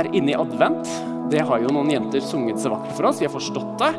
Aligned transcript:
Er 0.00 0.08
inne 0.16 0.32
i 0.32 0.38
advent. 0.38 0.88
Det 1.30 1.42
har 1.44 1.60
jo 1.60 1.70
noen 1.74 1.90
jenter 1.92 2.22
sunget 2.24 2.60
så 2.62 2.70
vakkert 2.72 2.96
for 2.96 3.08
oss. 3.10 3.18
Vi 3.20 3.26
har 3.26 3.32
forstått 3.34 3.74
det. 3.82 3.90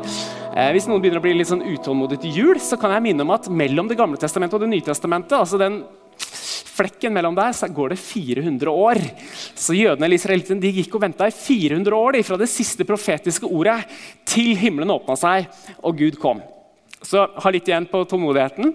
Eh, 0.50 0.70
hvis 0.74 0.88
noen 0.90 1.00
begynner 1.04 1.20
å 1.20 1.24
bli 1.24 1.36
litt 1.36 1.48
sånn 1.48 1.62
utålmodig 1.62 2.18
til 2.24 2.40
jul, 2.40 2.58
så 2.60 2.74
kan 2.80 2.90
jeg 2.96 3.04
minne 3.06 3.22
om 3.22 3.30
at 3.32 3.46
mellom 3.46 3.86
Det 3.88 3.96
gamle 4.00 4.18
testamentet 4.18 4.58
og 4.58 4.64
Det 4.64 4.72
nye 4.72 4.88
testamentet, 4.88 5.38
altså 5.38 5.60
den 5.62 5.84
flekken 6.72 7.14
mellom 7.14 7.38
der, 7.38 7.54
så 7.54 7.70
går 7.70 7.94
det 7.94 8.00
400 8.02 8.74
år. 8.74 9.00
Så 9.54 9.78
jødene 9.78 10.08
eller 10.08 10.18
israelittene 10.18 10.64
de 10.64 10.74
gikk 10.80 10.98
og 10.98 11.04
venta 11.06 11.30
i 11.30 11.36
400 11.36 11.94
år 11.94 12.18
de, 12.18 12.26
fra 12.26 12.40
det 12.40 12.50
siste 12.50 12.86
profetiske 12.88 13.46
ordet 13.46 13.78
til 14.26 14.56
himmelen 14.58 14.90
åpna 14.90 15.16
seg 15.20 15.52
og 15.78 16.02
Gud 16.02 16.18
kom. 16.18 16.42
Så 16.98 17.28
ha 17.30 17.54
litt 17.54 17.68
igjen 17.70 17.86
på 17.90 18.02
tålmodigheten. 18.10 18.74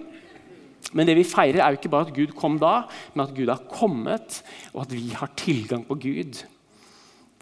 Men 0.96 1.04
det 1.04 1.18
vi 1.18 1.28
feirer, 1.28 1.60
er 1.60 1.74
jo 1.74 1.82
ikke 1.82 1.90
bare 1.92 2.08
at 2.08 2.14
Gud 2.16 2.32
kom 2.38 2.56
da, 2.56 2.86
men 3.12 3.26
at 3.26 3.34
Gud 3.36 3.50
har 3.52 3.66
kommet, 3.68 4.40
og 4.72 4.86
at 4.86 4.94
vi 4.94 5.10
har 5.12 5.34
tilgang 5.36 5.82
på 5.84 5.98
Gud. 6.00 6.46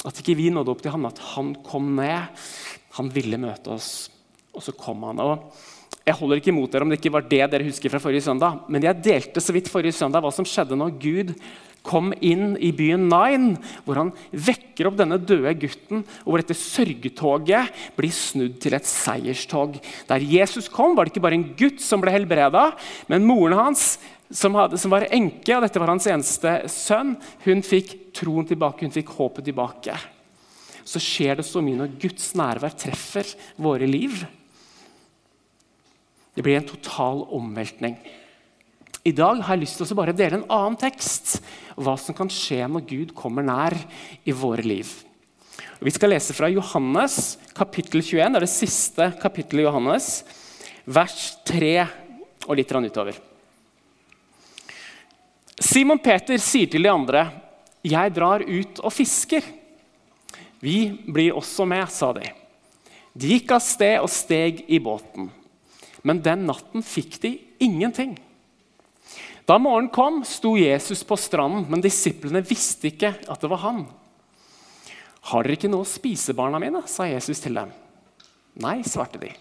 At 0.07 0.21
ikke 0.23 0.37
vi 0.39 0.51
nådde 0.55 0.73
opp 0.73 0.85
til 0.85 0.95
ham, 0.95 1.09
at 1.09 1.23
han 1.35 1.55
kom 1.67 1.95
ned. 1.99 2.45
Han 2.97 3.11
ville 3.13 3.41
møte 3.41 3.75
oss, 3.75 4.09
og 4.55 4.63
så 4.65 4.75
kom 4.77 5.03
han. 5.09 5.21
Og 5.21 5.51
jeg 6.07 6.17
holder 6.17 6.41
ikke 6.41 6.53
imot 6.53 6.71
dere 6.73 6.87
om 6.87 6.93
det 6.93 7.01
ikke 7.01 7.17
var 7.17 7.27
det 7.27 7.43
dere 7.51 7.67
husker 7.67 7.91
fra 7.91 8.01
forrige 8.03 8.29
søndag, 8.29 8.61
men 8.71 8.85
jeg 8.87 9.03
delte 9.03 9.43
så 9.43 9.55
vidt 9.55 9.71
forrige 9.71 9.97
søndag 9.97 10.23
hva 10.23 10.31
som 10.35 10.47
skjedde 10.47 10.79
når 10.79 10.95
Gud 11.03 11.33
kom 11.87 12.11
inn 12.25 12.57
i 12.63 12.73
byen 12.75 13.07
Nain, 13.11 13.53
hvor 13.87 14.01
han 14.01 14.13
vekker 14.31 14.89
opp 14.89 14.97
denne 14.99 15.19
døde 15.23 15.53
gutten, 15.61 16.03
og 16.25 16.33
hvor 16.33 16.43
dette 16.43 16.57
sørgetoget 16.59 17.75
blir 17.99 18.15
snudd 18.15 18.57
til 18.63 18.75
et 18.79 18.89
seierstog. 18.91 19.79
Der 20.09 20.27
Jesus 20.27 20.71
kom, 20.73 20.97
var 20.97 21.07
det 21.07 21.15
ikke 21.15 21.25
bare 21.27 21.39
en 21.39 21.51
gutt 21.59 21.83
som 21.83 22.03
ble 22.03 22.15
helbreda, 22.15 22.69
men 23.11 23.27
moren 23.27 23.59
hans, 23.59 23.97
som, 24.31 24.57
hadde, 24.59 24.79
som 24.81 24.93
var 24.93 25.07
enke, 25.15 25.55
og 25.55 25.63
dette 25.65 25.81
var 25.81 25.93
hans 25.93 26.07
eneste 26.11 26.59
sønn, 26.73 27.15
hun 27.45 27.63
fikk 27.65 27.95
troen 28.17 28.47
tilbake, 28.49 28.87
hun 28.87 28.95
fikk 28.95 29.13
håpet 29.19 29.47
tilbake. 29.47 29.97
Så 30.87 31.03
skjer 31.03 31.39
det 31.39 31.47
så 31.47 31.63
mye 31.65 31.79
når 31.79 31.97
Guds 32.03 32.33
nærvær 32.39 32.75
treffer 32.79 33.33
våre 33.63 33.89
liv. 33.91 34.23
Det 36.37 36.45
blir 36.45 36.59
en 36.59 36.69
total 36.69 37.25
omveltning. 37.35 37.97
I 39.07 39.15
dag 39.15 39.39
har 39.47 39.55
jeg 39.55 39.63
lyst 39.63 39.79
til 39.79 39.95
å 39.95 39.99
bare 39.99 40.15
dele 40.17 40.41
en 40.41 40.49
annen 40.51 40.79
tekst. 40.81 41.39
Hva 41.79 41.95
som 42.01 42.17
kan 42.17 42.31
skje 42.33 42.65
når 42.67 42.87
Gud 42.91 43.15
kommer 43.19 43.47
nær 43.47 43.77
i 44.27 44.35
våre 44.35 44.67
liv. 44.67 44.91
Vi 45.79 45.93
skal 45.95 46.11
lese 46.15 46.35
fra 46.35 46.51
Johannes 46.51 47.37
kapittel 47.55 48.03
21. 48.03 48.35
Det 48.35 48.41
er 48.41 48.47
det 48.47 48.53
siste 48.53 49.09
kapittelet 49.23 49.63
i 49.63 49.69
Johannes. 49.69 50.11
Vers 50.87 51.37
3 51.47 51.73
og 52.47 52.59
litt 52.59 52.73
utover. 52.73 53.26
Simon 55.61 55.99
Peter 55.99 56.37
sier 56.43 56.69
til 56.69 56.85
de 56.85 56.91
andre, 56.93 57.31
'Jeg 57.85 58.15
drar 58.15 58.43
ut 58.45 58.81
og 58.81 58.93
fisker.' 58.93 59.45
'Vi 60.61 61.13
blir 61.13 61.37
også 61.37 61.65
med', 61.65 61.89
sa 61.89 62.13
de. 62.13 62.33
De 63.17 63.29
gikk 63.29 63.53
av 63.53 63.61
sted 63.61 64.01
og 64.01 64.11
steg 64.11 64.65
i 64.69 64.79
båten. 64.79 65.31
Men 66.03 66.21
den 66.21 66.47
natten 66.47 66.83
fikk 66.83 67.21
de 67.23 67.39
ingenting. 67.61 68.19
Da 69.47 69.59
morgenen 69.59 69.93
kom, 69.93 70.25
sto 70.25 70.57
Jesus 70.57 71.05
på 71.05 71.17
stranden, 71.17 71.67
men 71.71 71.81
disiplene 71.81 72.43
visste 72.43 72.91
ikke 72.91 73.15
at 73.29 73.41
det 73.41 73.51
var 73.51 73.63
han. 73.65 73.87
'Har 75.23 75.43
dere 75.43 75.57
ikke 75.57 75.71
noe 75.71 75.83
å 75.83 75.89
spise, 75.89 76.35
barna 76.35 76.59
mine?' 76.59 76.87
sa 76.87 77.05
Jesus 77.05 77.41
til 77.41 77.55
dem. 77.55 77.73
'Nei', 78.57 78.83
svarte 78.83 79.19
de. 79.19 79.33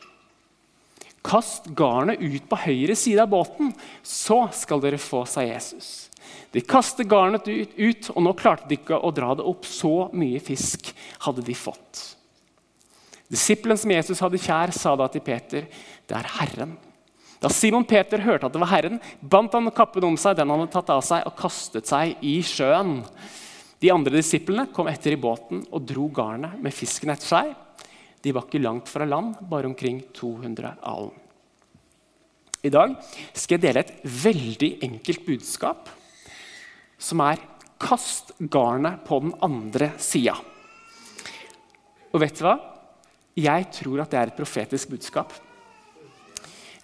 'Kast 1.25 1.71
garnet 1.73 2.21
ut 2.21 2.43
på 2.49 2.59
høyre 2.67 2.95
side 2.95 3.23
av 3.23 3.31
båten, 3.31 3.71
så 4.03 4.45
skal 4.53 4.81
dere 4.83 5.01
få', 5.01 5.25
sa 5.25 5.41
Jesus. 5.41 6.11
De 6.53 6.61
kastet 6.61 7.09
garnet 7.09 7.47
ut, 7.49 8.09
og 8.13 8.21
nå 8.23 8.33
klarte 8.37 8.69
de 8.69 8.77
ikke 8.77 8.99
å 8.99 9.11
dra 9.11 9.33
det 9.35 9.43
opp. 9.43 9.65
Så 9.65 10.09
mye 10.13 10.39
fisk 10.39 10.93
hadde 11.25 11.41
de 11.41 11.55
fått. 11.57 12.15
Disippelen 13.31 13.77
som 13.77 13.91
Jesus 13.91 14.21
hadde 14.21 14.37
kjær, 14.37 14.71
sa 14.71 14.95
da 14.95 15.07
til 15.07 15.21
Peter, 15.21 15.65
'Det 16.07 16.15
er 16.15 16.29
Herren'. 16.37 16.77
Da 17.41 17.49
Simon 17.49 17.83
Peter 17.83 18.17
hørte 18.17 18.45
at 18.45 18.53
det 18.53 18.61
var 18.61 18.71
Herren, 18.71 19.01
bandt 19.21 19.53
han 19.53 19.69
kappen 19.71 20.03
om 20.03 20.15
seg, 20.17 20.37
den 20.37 20.49
han 20.49 20.59
hadde 20.59 20.71
tatt 20.71 20.89
av 20.89 21.01
seg, 21.01 21.25
og 21.25 21.35
kastet 21.35 21.85
seg 21.85 22.15
i 22.21 22.41
sjøen. 22.41 23.03
De 23.81 23.91
andre 23.91 24.15
disiplene 24.17 24.71
kom 24.73 24.87
etter 24.87 25.11
i 25.11 25.19
båten 25.19 25.65
og 25.71 25.85
dro 25.85 26.07
garnet 26.07 26.61
med 26.61 26.73
fisken 26.73 27.09
etter 27.09 27.27
seg. 27.27 27.55
De 28.25 28.33
var 28.33 28.47
ikke 28.47 28.63
langt 28.63 28.89
fra 28.89 29.05
land, 29.05 29.35
bare 29.45 29.69
omkring 29.69 30.01
200 30.17 30.71
alen. 30.81 31.13
I 32.65 32.71
dag 32.73 32.95
skal 33.37 33.59
jeg 33.59 33.63
dele 33.67 33.83
et 33.83 33.93
veldig 34.09 34.71
enkelt 34.87 35.25
budskap, 35.27 35.89
som 36.97 37.21
er 37.21 37.37
'kast 37.77 38.31
garnet 38.39 39.05
på 39.05 39.19
den 39.21 39.33
andre 39.41 39.91
sida'. 39.97 40.41
Og 42.13 42.19
vet 42.19 42.39
du 42.39 42.43
hva? 42.45 42.57
Jeg 43.35 43.67
tror 43.71 44.01
at 44.01 44.09
det 44.09 44.19
er 44.19 44.27
et 44.31 44.37
profetisk 44.37 44.89
budskap. 44.89 45.33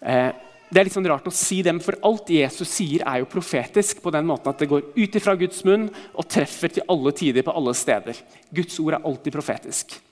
Eh, 0.04 0.32
det 0.72 0.80
er 0.80 0.84
litt 0.84 0.94
sånn 0.94 1.08
rart 1.08 1.28
å 1.28 1.34
si 1.34 1.62
dem, 1.62 1.80
for 1.80 1.98
alt 2.04 2.30
Jesus 2.30 2.70
sier, 2.70 3.02
er 3.08 3.20
jo 3.20 3.26
profetisk 3.26 4.02
på 4.02 4.12
den 4.12 4.26
måten 4.26 4.50
at 4.50 4.60
det 4.60 4.70
går 4.70 4.94
ut 4.96 5.16
ifra 5.16 5.36
Guds 5.36 5.64
munn 5.64 5.90
og 6.14 6.28
treffer 6.28 6.68
til 6.68 6.84
alle 6.88 7.12
tider 7.12 7.42
på 7.44 7.52
alle 7.52 7.74
steder. 7.74 8.16
Guds 8.54 8.80
ord 8.80 8.94
er 8.94 9.04
alltid 9.04 9.34
profetisk. 9.34 10.11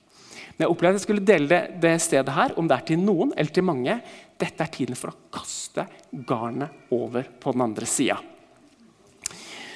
Men 0.60 0.66
jeg 0.66 0.74
opplevde 0.74 0.98
at 0.98 1.00
jeg 1.00 1.06
skulle 1.06 1.24
dele 1.24 1.48
det, 1.48 1.58
det 1.80 1.90
stedet 2.04 2.32
her, 2.36 2.52
om 2.60 2.66
det 2.68 2.76
er 2.76 2.82
til 2.90 2.98
noen 3.00 3.30
eller 3.32 3.48
til 3.56 3.64
mange. 3.64 3.94
Dette 4.36 4.60
er 4.60 4.68
tiden 4.74 4.98
for 4.98 5.08
å 5.08 5.30
kaste 5.32 5.86
garnet 6.28 6.92
over 6.92 7.24
på 7.40 7.54
den 7.54 7.64
andre 7.64 7.88
sida. 7.88 8.18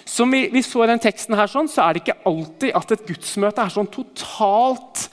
Som 0.04 0.36
vi, 0.36 0.42
vi, 0.52 0.60
så 0.60 0.82
i 0.84 0.90
den 0.90 1.00
teksten 1.00 1.38
her, 1.40 1.48
sånn, 1.48 1.72
så 1.72 1.86
er 1.86 1.96
det 1.96 2.02
ikke 2.02 2.18
alltid 2.28 2.76
at 2.76 2.92
et 2.92 3.06
gudsmøte 3.08 3.64
er 3.64 3.72
sånn 3.72 3.88
totalt 3.96 5.06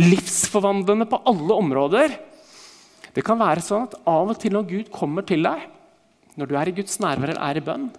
livsforvandlende 0.00 1.10
på 1.12 1.20
alle 1.28 1.60
områder. 1.60 2.16
Det 3.12 3.26
kan 3.26 3.36
være 3.44 3.68
sånn 3.68 3.84
at 3.84 4.00
av 4.08 4.32
og 4.32 4.40
til 4.40 4.56
når 4.56 4.64
Gud 4.72 4.90
kommer 4.96 5.28
til 5.28 5.44
deg, 5.44 5.68
når 6.40 6.48
du 6.48 6.56
er 6.56 6.72
i 6.72 6.76
Guds 6.80 6.96
nærvær 7.04 7.34
eller 7.34 7.44
er 7.50 7.60
i 7.60 7.66
bønn, 7.68 7.90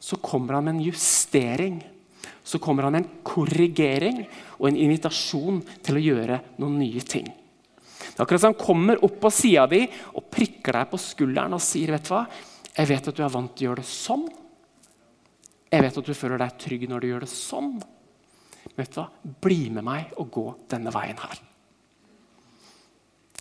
så 0.00 0.16
kommer 0.24 0.56
han 0.56 0.70
med 0.70 0.78
en 0.78 0.86
justering. 0.88 1.82
Så 2.42 2.58
kommer 2.58 2.86
han 2.86 2.96
med 2.96 3.04
en 3.04 3.22
korrigering 3.26 4.24
og 4.58 4.66
en 4.68 4.80
invitasjon 4.82 5.60
til 5.84 5.98
å 5.98 6.02
gjøre 6.02 6.40
noen 6.62 6.80
nye 6.80 7.02
ting. 7.06 7.28
Det 8.02 8.18
er 8.18 8.24
akkurat 8.24 8.42
som 8.42 8.52
han 8.52 8.60
kommer 8.60 9.04
opp 9.06 9.20
på 9.22 9.30
sida 9.32 9.64
di 9.70 9.84
og 9.86 10.26
prikker 10.32 10.76
deg 10.76 10.90
på 10.90 11.00
skulderen 11.00 11.54
og 11.56 11.62
sier 11.62 11.94
vet 11.94 12.08
du 12.08 12.12
hva, 12.12 12.24
jeg 12.72 12.88
vet 12.88 13.08
at 13.08 13.16
du 13.16 13.22
er 13.24 13.32
vant 13.32 13.54
til 13.54 13.66
å 13.66 13.70
gjøre 13.70 13.84
det 13.84 13.88
sånn. 13.88 14.26
Jeg 15.72 15.86
vet 15.86 15.98
at 16.02 16.08
du 16.08 16.16
føler 16.16 16.42
deg 16.42 16.58
trygg 16.60 16.84
når 16.90 17.00
du 17.00 17.08
gjør 17.08 17.24
det 17.24 17.30
sånn. 17.32 17.72
Vet 18.76 18.92
du 18.92 19.00
hva, 19.00 19.08
bli 19.44 19.62
med 19.72 19.86
meg 19.86 20.12
og 20.20 20.30
gå 20.32 20.46
denne 20.72 20.92
veien 20.92 21.20
her. 21.22 21.40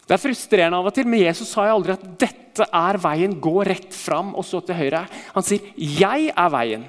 Det 0.01 0.17
er 0.17 0.19
frustrerende 0.19 0.79
av 0.79 0.89
og 0.89 0.95
til, 0.95 1.07
men 1.07 1.21
Jesus 1.23 1.53
sa 1.53 1.67
jo 1.67 1.77
aldri 1.77 1.93
at 1.95 2.07
dette 2.19 2.65
er 2.67 2.97
veien. 2.99 3.37
Gå 3.39 3.61
rett 3.63 3.93
fram 3.95 4.33
og 4.35 4.43
så 4.43 4.59
til 4.65 4.75
høyre. 4.75 5.05
Han 5.35 5.43
sier 5.43 5.71
'jeg 5.77 6.33
er 6.35 6.49
veien'. 6.51 6.87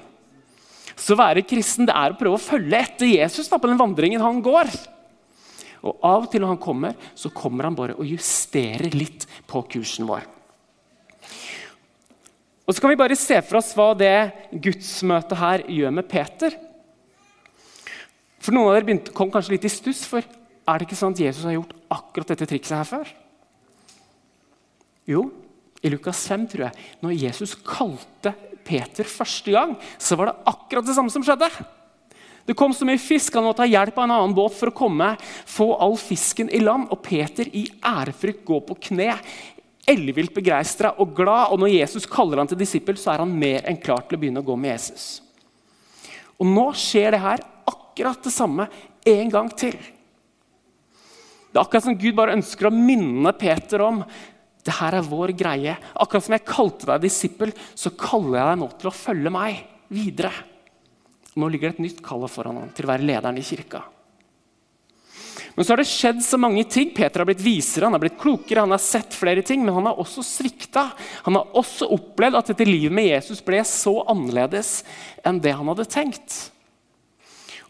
Så 0.95 1.15
å 1.15 1.19
være 1.19 1.45
kristen 1.47 1.87
det 1.89 1.95
er 1.97 2.13
å 2.13 2.17
prøve 2.19 2.37
å 2.37 2.41
følge 2.41 2.79
etter 2.79 3.09
Jesus 3.09 3.49
da, 3.49 3.59
på 3.59 3.69
den 3.69 3.79
vandringen 3.79 4.21
han 4.23 4.41
går. 4.45 4.69
Og 5.83 6.05
Av 6.05 6.23
og 6.23 6.29
til 6.31 6.43
når 6.43 6.53
han 6.53 6.61
kommer, 6.63 6.95
så 7.15 7.31
kommer 7.33 7.67
han 7.67 7.75
bare 7.75 7.97
og 7.97 8.07
justerer 8.07 8.93
litt 8.95 9.25
på 9.49 9.63
kursen 9.73 10.07
vår. 10.07 10.27
Og 12.63 12.71
Så 12.71 12.79
kan 12.79 12.93
vi 12.93 12.99
bare 12.99 13.19
se 13.19 13.35
for 13.43 13.59
oss 13.59 13.73
hva 13.75 13.89
det 13.97 14.15
gudsmøtet 14.53 15.39
her 15.39 15.65
gjør 15.67 15.97
med 15.97 16.07
Peter. 16.07 16.55
For 18.39 18.55
Noen 18.55 18.69
av 18.69 18.77
dere 18.77 18.87
begynte, 18.87 19.15
kom 19.15 19.31
kanskje 19.31 19.57
litt 19.57 19.67
i 19.67 19.71
stuss, 19.71 20.05
for 20.07 20.23
er 20.23 20.79
det 20.79 20.87
ikke 20.87 20.99
sånn 20.99 21.15
at 21.15 21.21
Jesus 21.25 21.43
har 21.47 21.57
gjort 21.57 21.75
akkurat 21.91 22.31
dette 22.31 22.47
trikset 22.47 22.77
her 22.79 22.87
før? 22.87 23.11
Jo, 25.07 25.25
i 25.83 25.91
Lukas 25.91 26.23
5, 26.31 26.47
tror 26.51 26.65
jeg, 26.69 26.87
når 27.03 27.17
Jesus 27.25 27.57
kalte 27.67 28.31
Peter 28.65 29.07
første 29.07 29.53
gang, 29.53 29.77
så 30.01 30.17
var 30.19 30.29
det 30.31 30.51
akkurat 30.51 30.87
det 30.87 30.95
samme 30.97 31.13
som 31.13 31.25
skjedde. 31.25 31.49
Det 32.43 32.55
kom 32.59 32.73
så 32.75 32.83
mye 32.87 32.99
fisk, 32.99 33.37
han 33.37 33.45
måtte 33.47 33.63
ha 33.63 33.69
hjelp 33.69 33.97
av 33.97 34.03
en 34.03 34.15
annen 34.17 34.35
båt 34.35 34.55
for 34.57 34.71
å 34.71 34.75
komme, 34.75 35.13
få 35.47 35.69
all 35.79 35.95
fisken 35.99 36.51
i 36.51 36.59
land. 36.59 36.89
Og 36.91 36.99
Peter 37.05 37.47
i 37.55 37.63
ærefrykt 37.87 38.43
går 38.47 38.65
på 38.67 38.79
kne, 38.89 39.13
ellevilt 39.87 40.33
begeistra 40.35 40.91
og 40.99 41.15
glad. 41.15 41.53
Og 41.53 41.63
når 41.63 41.75
Jesus 41.77 42.07
kaller 42.09 42.41
han 42.41 42.51
til 42.51 42.59
disippel, 42.59 42.99
så 42.99 43.13
er 43.13 43.23
han 43.23 43.31
mer 43.39 43.63
enn 43.69 43.79
klar 43.79 44.03
til 44.03 44.19
å 44.19 44.23
begynne 44.23 44.43
å 44.43 44.47
gå 44.47 44.57
med 44.59 44.75
Jesus. 44.75 45.07
Og 46.35 46.49
nå 46.49 46.67
skjer 46.75 47.15
det 47.15 47.23
her 47.23 47.45
akkurat 47.69 48.23
det 48.25 48.35
samme 48.35 48.67
en 49.07 49.31
gang 49.31 49.51
til. 49.55 49.77
Det 51.53 51.59
er 51.59 51.63
akkurat 51.63 51.85
som 51.85 51.97
Gud 52.01 52.15
bare 52.17 52.35
ønsker 52.35 52.67
å 52.67 52.75
minne 52.75 53.31
Peter 53.37 53.85
om 53.85 54.03
det 54.63 54.75
her 54.79 54.97
er 54.97 55.07
vår 55.07 55.33
greie. 55.35 55.75
Akkurat 55.99 56.25
som 56.25 56.35
jeg 56.37 56.47
kalte 56.47 56.87
deg 56.89 57.03
disippel, 57.03 57.51
så 57.75 57.91
kaller 57.99 58.39
jeg 58.39 58.49
deg 58.49 58.61
nå 58.61 58.69
til 58.79 58.89
å 58.89 58.95
følge 58.95 59.33
meg 59.33 59.63
videre. 59.93 60.31
Nå 61.35 61.49
ligger 61.49 61.71
det 61.71 61.79
et 61.79 61.85
nytt 61.87 62.05
kall 62.05 62.23
foran 62.31 62.61
ham 62.61 62.71
til 62.75 62.87
å 62.87 62.93
være 62.93 63.07
lederen 63.07 63.39
i 63.41 63.45
kirka. 63.45 63.81
Men 65.53 65.65
så 65.65 65.73
har 65.73 65.81
det 65.83 65.89
skjedd 65.89 66.21
så 66.25 66.37
mange 66.41 66.63
ting. 66.65 66.89
Peter 66.95 67.21
har 67.21 67.29
blitt 67.29 67.43
visere, 67.43 67.85
han 67.85 67.93
har 67.93 68.01
blitt 68.01 68.17
klokere, 68.21 68.63
han 68.63 68.73
har 68.73 68.81
sett 68.81 69.13
flere 69.13 69.43
ting, 69.45 69.61
men 69.65 69.75
han 69.75 69.89
har 69.91 69.99
også 70.01 70.23
svikta. 70.25 70.87
Han 71.27 71.37
har 71.37 71.59
også 71.59 71.91
opplevd 71.93 72.39
at 72.39 72.49
dette 72.53 72.65
livet 72.69 72.95
med 72.95 73.11
Jesus 73.11 73.43
ble 73.45 73.61
så 73.67 73.99
annerledes 74.09 74.79
enn 75.25 75.41
det 75.43 75.53
han 75.53 75.69
hadde 75.69 75.89
tenkt. 75.93 76.39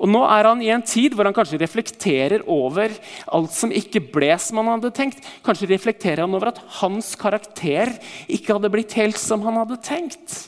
Og 0.01 0.09
Nå 0.09 0.23
er 0.25 0.49
han 0.49 0.61
i 0.63 0.71
en 0.73 0.85
tid 0.85 1.13
hvor 1.15 1.27
han 1.27 1.35
kanskje 1.35 1.59
reflekterer 1.61 2.45
over 2.49 2.93
alt 3.33 3.53
som 3.55 3.73
ikke 3.73 4.01
ble 4.13 4.31
som 4.41 4.61
han 4.61 4.73
hadde 4.75 4.93
tenkt. 4.95 5.21
Kanskje 5.45 5.69
reflekterer 5.71 6.25
han 6.25 6.33
over 6.33 6.51
at 6.53 6.63
hans 6.79 7.13
karakter 7.19 7.93
ikke 8.27 8.57
hadde 8.57 8.73
blitt 8.73 8.97
helt 8.99 9.21
som 9.21 9.45
han 9.45 9.61
hadde 9.61 9.79
tenkt. 9.85 10.41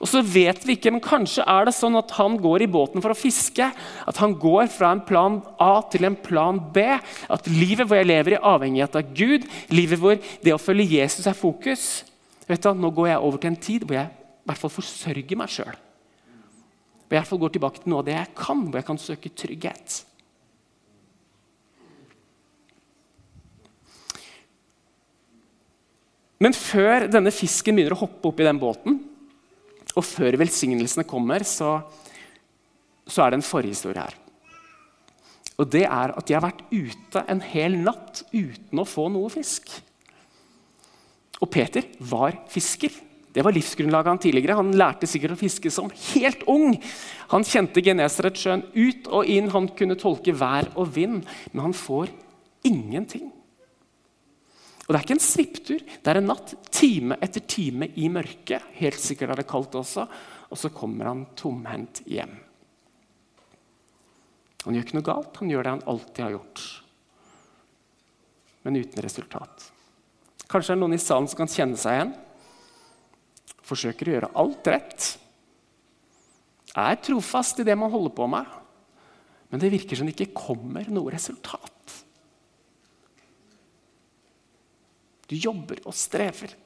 Og 0.00 0.08
så 0.08 0.22
vet 0.24 0.62
vi 0.64 0.78
ikke, 0.78 0.92
men 0.94 1.02
Kanskje 1.04 1.44
er 1.44 1.66
det 1.68 1.74
sånn 1.76 1.98
at 2.00 2.14
han 2.16 2.38
går 2.40 2.64
i 2.64 2.70
båten 2.72 3.02
for 3.04 3.12
å 3.12 3.18
fiske. 3.18 3.66
At 4.08 4.20
han 4.22 4.32
går 4.40 4.70
fra 4.72 4.94
en 4.94 5.02
plan 5.04 5.40
A 5.60 5.82
til 5.92 6.08
en 6.08 6.16
plan 6.16 6.56
B. 6.72 6.86
At 7.28 7.50
livet 7.52 7.84
hvor 7.84 8.00
jeg 8.00 8.08
lever 8.08 8.38
i 8.38 8.40
avhengighet 8.52 8.96
av 8.96 9.12
Gud, 9.12 9.44
livet 9.72 10.00
hvor 10.00 10.16
det 10.16 10.56
å 10.56 10.62
følge 10.62 11.00
Jesus 11.02 11.28
er 11.28 11.36
fokus 11.36 11.90
vet 12.50 12.64
du, 12.64 12.72
Nå 12.74 12.90
går 12.90 13.12
jeg 13.12 13.22
over 13.22 13.38
til 13.38 13.52
en 13.52 13.62
tid 13.62 13.84
hvor 13.86 13.94
jeg 13.94 14.10
i 14.10 14.48
hvert 14.48 14.58
fall 14.58 14.72
forsørger 14.74 15.38
meg 15.38 15.52
sjøl. 15.52 15.76
Hvor 17.10 17.18
jeg 17.18 17.24
hvert 17.24 17.28
fall 17.32 17.40
går 17.42 17.50
tilbake 17.56 17.80
til 17.82 17.90
noe 17.90 18.04
av 18.04 18.06
det 18.06 18.14
jeg 18.14 18.30
kan, 18.38 18.60
hvor 18.68 18.78
jeg 18.78 18.86
kan 18.86 18.98
søke 19.02 19.32
trygghet. 19.34 19.94
Men 26.38 26.54
før 26.54 27.08
denne 27.10 27.32
fisken 27.34 27.74
begynner 27.74 27.98
å 27.98 28.04
hoppe 28.04 28.30
opp 28.30 28.38
i 28.38 28.46
den 28.46 28.62
båten, 28.62 29.00
og 29.90 30.06
før 30.06 30.38
velsignelsene 30.38 31.02
kommer, 31.10 31.42
så, 31.42 31.80
så 33.10 33.26
er 33.26 33.34
det 33.34 33.40
en 33.40 33.48
forhistorie 33.50 34.06
her. 34.06 34.14
Og 35.58 35.66
det 35.74 35.82
er 35.90 36.14
at 36.14 36.30
de 36.30 36.38
har 36.38 36.46
vært 36.46 36.62
ute 36.70 37.26
en 37.26 37.42
hel 37.42 37.74
natt 37.82 38.22
uten 38.30 38.80
å 38.80 38.86
få 38.86 39.10
noe 39.10 39.34
fisk. 39.34 39.66
Og 41.42 41.50
Peter 41.50 41.90
var 41.98 42.38
fisker. 42.54 42.94
Det 43.30 43.44
var 43.46 43.54
livsgrunnlaget 43.54 44.10
han 44.10 44.18
tidligere. 44.18 44.56
Han 44.58 44.72
lærte 44.74 45.06
sikkert 45.06 45.36
å 45.36 45.38
fiske 45.38 45.70
som 45.70 45.90
helt 46.12 46.42
ung. 46.50 46.74
Han 47.30 47.46
kjente 47.46 47.82
Genesaretsjøen 47.86 48.64
ut 48.74 49.10
og 49.10 49.30
inn, 49.30 49.52
han 49.54 49.68
kunne 49.78 49.98
tolke 49.98 50.34
vær 50.34 50.72
og 50.74 50.90
vind, 50.96 51.22
men 51.52 51.62
han 51.68 51.76
får 51.76 52.10
ingenting. 52.66 53.30
Og 54.90 54.94
Det 54.94 54.98
er 54.98 55.04
ikke 55.04 55.14
en 55.14 55.22
svipptur, 55.22 55.82
det 55.86 56.10
er 56.10 56.18
en 56.18 56.26
natt, 56.32 56.52
time 56.74 57.14
etter 57.22 57.44
time 57.46 57.86
i 57.94 58.08
mørket. 58.10 58.72
Helt 58.80 58.98
sikkert 58.98 59.30
er 59.30 59.38
det 59.38 59.50
kaldt 59.50 59.76
også. 59.78 60.08
Og 60.50 60.58
så 60.58 60.72
kommer 60.74 61.06
han 61.12 61.28
tomhendt 61.38 62.02
hjem. 62.10 62.32
Han 64.64 64.74
gjør 64.74 64.88
ikke 64.88 64.96
noe 64.98 65.06
galt, 65.06 65.38
han 65.38 65.52
gjør 65.52 65.62
det 65.62 65.74
han 65.76 65.84
alltid 65.92 66.24
har 66.24 66.34
gjort. 66.34 66.64
Men 68.66 68.80
uten 68.82 69.06
resultat. 69.06 69.70
Kanskje 70.50 70.74
er 70.74 70.76
det 70.76 70.82
noen 70.82 70.98
i 70.98 71.00
salen 71.00 71.30
som 71.30 71.38
kan 71.38 71.54
kjenne 71.54 71.78
seg 71.78 71.94
igjen. 71.94 72.12
Forsøker 73.70 74.10
å 74.10 74.16
gjøre 74.16 74.32
alt 74.42 74.70
rett. 74.72 75.10
Er 76.78 76.98
trofast 77.02 77.62
i 77.62 77.66
det 77.66 77.76
man 77.78 77.92
holder 77.92 78.14
på 78.14 78.26
med. 78.30 78.56
Men 79.50 79.62
det 79.62 79.72
virker 79.72 79.98
som 79.98 80.06
det 80.06 80.14
ikke 80.16 80.42
kommer 80.42 80.90
noe 80.90 81.14
resultat. 81.14 81.94
Du 85.30 85.36
jobber 85.38 85.82
og 85.86 85.94
strever. 85.94 86.56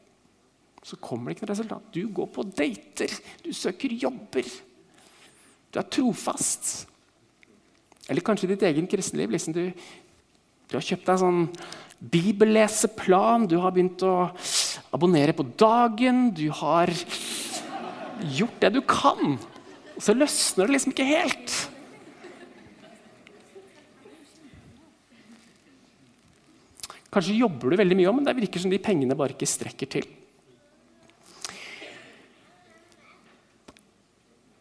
Så 0.85 0.97
kommer 1.01 1.31
det 1.31 1.37
ikke 1.37 1.47
noe 1.47 1.53
resultat. 1.55 1.93
Du 1.93 2.09
går 2.12 2.29
på 2.33 2.45
dater, 2.49 3.12
du 3.45 3.53
søker 3.57 3.93
jobber. 3.97 4.49
Du 5.73 5.81
er 5.81 5.89
trofast. 5.89 6.87
Eller 8.09 8.25
kanskje 8.25 8.50
ditt 8.53 8.65
egen 8.69 8.89
kristenliv. 8.89 9.33
Liksom 9.33 9.57
du, 9.57 9.62
du, 10.75 10.81
har 10.81 10.88
kjøpt 10.91 11.06
deg 11.06 11.21
sånn 11.23 11.44
bibelleseplan, 12.15 13.47
du 13.47 13.61
har 13.62 13.75
begynt 13.75 14.03
å 14.03 14.15
abonnere 14.94 15.35
på 15.37 15.47
dagen, 15.55 16.32
du 16.35 16.49
har 16.59 16.91
gjort 18.35 18.59
det 18.65 18.73
du 18.75 18.81
kan. 18.82 19.37
Og 19.94 20.03
så 20.03 20.17
løsner 20.17 20.67
det 20.67 20.75
liksom 20.75 20.94
ikke 20.94 21.06
helt. 21.06 21.55
Kanskje 27.15 27.38
jobber 27.38 27.71
du 27.71 27.79
veldig 27.79 28.00
mye 28.00 28.11
om, 28.11 28.19
men 28.19 28.26
det 28.26 28.35
virker 28.41 28.65
som 28.65 28.75
de 28.75 28.82
pengene 28.82 29.15
bare 29.15 29.37
ikke 29.37 29.47
strekker 29.47 29.93
til. 29.94 30.11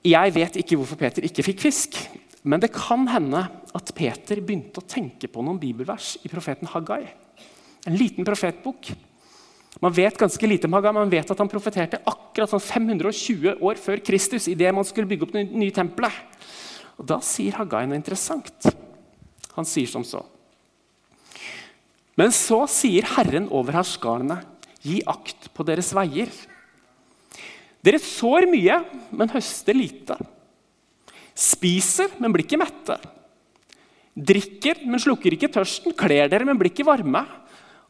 Jeg 0.05 0.33
vet 0.35 0.61
ikke 0.61 0.77
hvorfor 0.77 0.99
Peter 0.99 1.25
ikke 1.25 1.45
fikk 1.47 1.63
fisk, 1.63 1.97
men 2.45 2.61
det 2.61 2.73
kan 2.75 3.07
hende 3.09 3.47
at 3.73 3.93
Peter 3.97 4.41
begynte 4.41 4.81
å 4.81 4.87
tenke 4.87 5.29
på 5.31 5.41
noen 5.41 5.59
bibelvers 5.61 6.15
i 6.21 6.31
profeten 6.31 6.69
Haggai. 6.69 7.01
En 7.89 7.97
liten 7.97 8.25
profetbok. 8.25 8.91
Man 9.81 9.95
vet 9.95 10.17
ganske 10.19 10.47
lite 10.47 10.69
om 10.69 10.75
Haggai, 10.77 10.93
men 10.93 11.07
man 11.07 11.13
vet 11.13 11.31
at 11.33 11.41
han 11.41 11.49
profeterte 11.49 12.01
akkurat 12.07 12.51
sånn 12.51 12.61
520 12.61 13.57
år 13.65 13.81
før 13.81 14.03
Kristus, 14.05 14.47
idet 14.51 14.73
man 14.75 14.85
skulle 14.87 15.09
bygge 15.09 15.25
opp 15.27 15.33
det 15.35 15.47
nye 15.49 15.73
tempelet. 15.73 16.13
Og 17.01 17.07
Da 17.09 17.17
sier 17.25 17.57
Haggai 17.57 17.87
noe 17.89 17.97
interessant. 17.97 18.69
Han 19.57 19.67
sier 19.67 19.89
som 19.89 20.05
så. 20.05 20.21
Men 22.19 22.29
så 22.33 22.63
sier 22.69 23.07
Herren 23.15 23.49
over 23.49 23.73
herskarene, 23.79 24.43
gi 24.85 24.99
akt 25.09 25.49
på 25.55 25.65
deres 25.65 25.89
veier. 25.97 26.29
Dere 27.83 27.99
sår 27.99 28.45
mye, 28.51 28.77
men 29.11 29.31
høster 29.33 29.75
lite. 29.75 30.19
Spiser, 31.33 32.13
men 32.21 32.31
blir 32.35 32.45
ikke 32.45 32.61
mette. 32.61 32.99
Drikker, 34.13 34.83
men 34.85 35.01
slukker 35.01 35.33
ikke 35.33 35.51
tørsten. 35.53 35.95
Kler 35.97 36.29
dere, 36.29 36.45
men 36.45 36.59
blir 36.59 36.71
ikke 36.71 36.85
varme. 36.87 37.23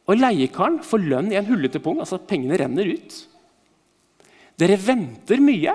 Og 0.07 0.19
leiekaren 0.19 0.81
får 0.83 1.03
lønn 1.03 1.31
i 1.31 1.39
en 1.39 1.47
hullete 1.47 1.81
pung. 1.83 1.99
Altså 2.03 2.19
pengene 2.19 2.59
renner 2.59 2.93
ut. 2.95 3.17
Dere 4.59 4.77
venter 4.79 5.41
mye, 5.43 5.73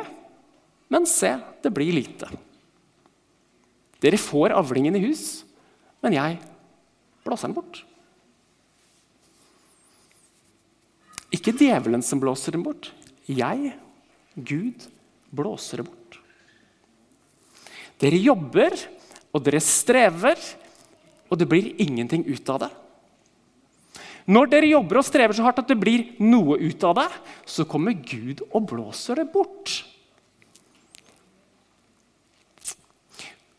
men 0.89 1.09
se, 1.09 1.35
det 1.65 1.73
blir 1.75 1.93
lite. 1.97 2.31
Dere 3.99 4.21
får 4.21 4.55
avlingen 4.55 4.97
i 4.97 5.03
hus, 5.09 5.43
men 6.05 6.15
jeg 6.15 6.39
blåser 7.27 7.51
den 7.51 7.57
bort. 7.59 7.83
Ikke 11.35 11.53
djevelen 11.53 12.05
som 12.07 12.23
blåser 12.23 12.55
den 12.55 12.65
bort. 12.65 12.93
Jeg, 13.29 13.75
Gud, 14.39 14.87
blåser 15.35 15.83
det 15.83 15.89
bort. 15.91 16.21
Dere 17.99 18.21
jobber, 18.23 18.79
og 19.35 19.45
dere 19.45 19.61
strever, 19.63 20.39
og 21.29 21.41
det 21.41 21.49
blir 21.49 21.75
ingenting 21.83 22.25
ut 22.29 22.53
av 22.55 22.65
det. 22.65 22.71
Når 24.29 24.51
dere 24.53 24.69
jobber 24.69 25.01
og 25.01 25.07
strever 25.09 25.37
så 25.37 25.45
hardt 25.47 25.63
at 25.63 25.71
det 25.71 25.79
blir 25.81 26.05
noe 26.21 26.59
ut 26.61 26.85
av 26.85 26.99
det, 26.99 27.09
så 27.49 27.65
kommer 27.69 27.97
Gud 27.97 28.43
og 28.51 28.67
blåser 28.69 29.23
det 29.23 29.29
bort. 29.33 29.79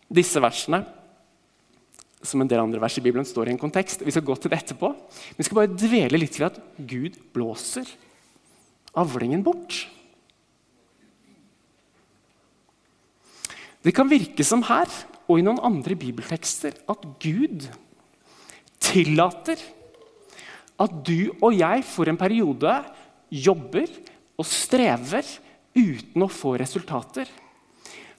Disse 0.10 0.42
versene 0.42 0.84
som 2.26 2.42
en 2.44 2.50
del 2.50 2.62
andre 2.62 2.82
vers 2.82 2.98
i 3.00 3.04
Bibelen 3.04 3.26
står 3.26 3.50
i 3.50 3.54
en 3.56 3.62
kontekst. 3.62 4.04
Vi 4.06 4.14
skal 4.14 4.26
gå 4.28 4.36
til 4.38 4.52
det 4.52 4.60
etterpå. 4.60 4.92
Vi 5.38 5.46
skal 5.46 5.62
bare 5.62 5.74
dvele 5.74 6.20
litt 6.20 6.38
ved 6.38 6.50
at 6.52 6.60
Gud 6.78 7.18
blåser 7.34 7.90
avlingen 8.98 9.46
bort. 9.46 9.86
Det 13.86 13.94
kan 13.96 14.10
virke 14.12 14.44
som 14.44 14.66
her 14.68 14.90
og 15.30 15.38
i 15.38 15.46
noen 15.46 15.62
andre 15.62 15.94
bibeltekster 16.00 16.80
at 16.90 17.06
Gud 17.22 17.68
tillater 18.82 19.62
at 20.80 20.96
du 21.06 21.30
og 21.44 21.54
jeg 21.54 21.84
for 21.86 22.10
en 22.10 22.18
periode 22.18 22.74
jobber 23.30 23.92
og 24.40 24.48
strever 24.48 25.28
uten 25.76 26.24
å 26.26 26.32
få 26.32 26.56
resultater. 26.60 27.28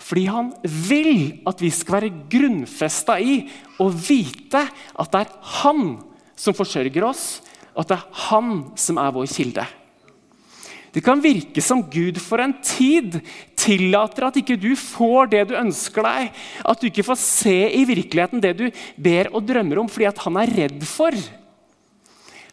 Fordi 0.01 0.25
han 0.31 0.53
vil 0.65 1.41
at 1.49 1.61
vi 1.63 1.71
skal 1.75 1.99
være 1.99 2.15
grunnfesta 2.31 3.19
i 3.21 3.43
å 3.81 3.89
vite 3.91 4.63
at 4.63 5.13
det 5.13 5.25
er 5.25 5.35
han 5.61 5.85
som 6.41 6.57
forsørger 6.57 7.05
oss, 7.05 7.25
at 7.77 7.91
det 7.91 7.99
er 7.99 8.25
han 8.29 8.55
som 8.81 9.01
er 9.01 9.13
vår 9.15 9.29
kilde. 9.31 9.67
Det 10.91 11.03
kan 11.07 11.23
virke 11.23 11.63
som 11.63 11.85
Gud 11.87 12.19
for 12.23 12.43
en 12.43 12.57
tid 12.65 13.21
tillater 13.61 14.27
at 14.27 14.39
ikke 14.41 14.59
du 14.61 14.71
får 14.79 15.31
det 15.35 15.43
du 15.51 15.59
ønsker 15.59 16.07
deg. 16.07 16.31
At 16.65 16.81
du 16.81 16.89
ikke 16.89 17.07
får 17.07 17.21
se 17.23 17.59
i 17.77 17.85
virkeligheten 17.89 18.43
det 18.43 18.55
du 18.59 18.67
ber 18.97 19.31
og 19.35 19.45
drømmer 19.49 19.83
om, 19.83 19.91
fordi 19.91 20.09
at 20.11 20.25
han 20.25 20.41
er 20.41 20.57
redd 20.63 20.87
for 20.89 21.17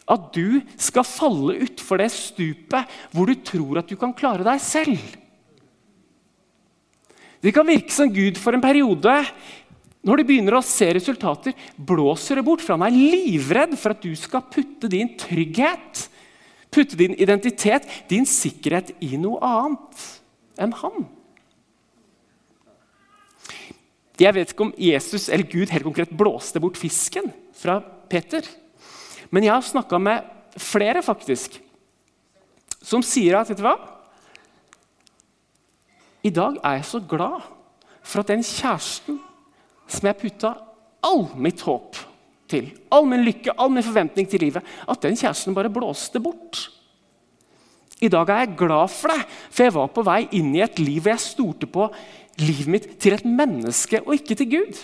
at 0.08 0.28
du 0.32 0.60
skal 0.80 1.04
falle 1.04 1.58
utfor 1.66 2.00
det 2.00 2.08
stupet 2.14 2.98
hvor 3.12 3.28
du 3.28 3.36
tror 3.44 3.82
at 3.82 3.90
du 3.90 3.96
kan 4.00 4.14
klare 4.16 4.46
deg 4.46 4.60
selv. 4.64 4.96
Det 7.44 7.52
kan 7.54 7.68
virke 7.68 7.92
som 7.94 8.10
Gud 8.10 8.38
for 8.40 8.56
en 8.56 8.64
periode, 8.64 9.14
når 10.02 10.20
du 10.20 10.26
begynner 10.26 10.56
å 10.58 10.64
se 10.64 10.88
resultater, 10.96 11.54
blåser 11.76 12.40
det 12.40 12.46
bort. 12.46 12.64
For 12.64 12.74
han 12.74 12.86
er 12.88 12.96
livredd 12.96 13.76
for 13.78 13.94
at 13.94 14.02
du 14.02 14.10
skal 14.18 14.46
putte 14.50 14.90
din 14.90 15.12
trygghet, 15.20 16.08
putte 16.74 16.98
din 16.98 17.14
identitet, 17.20 17.86
din 18.10 18.26
sikkerhet 18.26 18.94
i 19.04 19.20
noe 19.20 19.38
annet 19.44 20.06
enn 20.58 20.74
han. 20.82 21.06
Jeg 24.18 24.34
vet 24.34 24.52
ikke 24.52 24.66
om 24.66 24.74
Jesus 24.82 25.28
eller 25.30 25.46
Gud 25.46 25.70
helt 25.70 25.86
konkret 25.86 26.14
blåste 26.18 26.58
bort 26.62 26.78
fisken 26.80 27.30
fra 27.54 27.78
Peter. 28.10 28.42
Men 29.30 29.46
jeg 29.46 29.54
har 29.54 29.62
snakka 29.62 30.00
med 30.02 30.26
flere 30.58 31.04
faktisk, 31.06 31.60
som 32.82 33.04
sier 33.04 33.38
at 33.38 33.50
vet 33.50 33.60
du 33.60 33.66
hva? 33.66 33.76
I 36.26 36.32
dag 36.34 36.58
er 36.64 36.78
jeg 36.80 36.88
så 36.88 37.00
glad 37.04 37.46
for 38.02 38.22
at 38.22 38.32
den 38.32 38.42
kjæresten 38.42 39.20
som 39.88 40.08
jeg 40.08 40.18
putta 40.18 40.52
all 41.04 41.28
mitt 41.38 41.62
håp 41.64 41.96
til, 42.50 42.72
all 42.90 43.06
min 43.08 43.22
lykke, 43.24 43.54
all 43.54 43.70
min 43.72 43.86
forventning 43.86 44.26
til 44.28 44.42
livet, 44.42 44.64
at 44.88 45.04
den 45.04 45.16
kjæresten 45.16 45.54
bare 45.56 45.72
blåste 45.72 46.20
bort. 46.20 46.66
I 47.98 48.10
dag 48.12 48.30
er 48.30 48.44
jeg 48.44 48.58
glad 48.60 48.92
for 48.94 49.10
det, 49.10 49.24
for 49.50 49.66
jeg 49.66 49.74
var 49.74 49.90
på 49.90 50.04
vei 50.06 50.20
inn 50.38 50.52
i 50.54 50.62
et 50.62 50.78
liv 50.78 51.02
hvor 51.02 51.14
jeg 51.16 51.24
stolte 51.24 51.66
på 51.70 51.88
livet 52.38 52.70
mitt 52.70 52.88
til 53.02 53.16
et 53.16 53.26
menneske 53.26 54.00
og 54.04 54.14
ikke 54.14 54.36
til 54.38 54.50
Gud. 54.52 54.82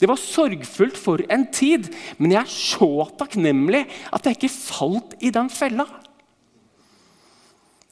Det 0.00 0.10
var 0.10 0.20
sorgfullt 0.20 0.98
for 0.98 1.22
en 1.32 1.46
tid, 1.54 1.86
men 2.18 2.34
jeg 2.34 2.42
er 2.42 2.50
så 2.50 3.06
takknemlig 3.18 3.84
at 4.12 4.26
jeg 4.26 4.36
ikke 4.36 4.52
falt 4.52 5.14
i 5.24 5.30
den 5.32 5.48
fella. 5.52 5.86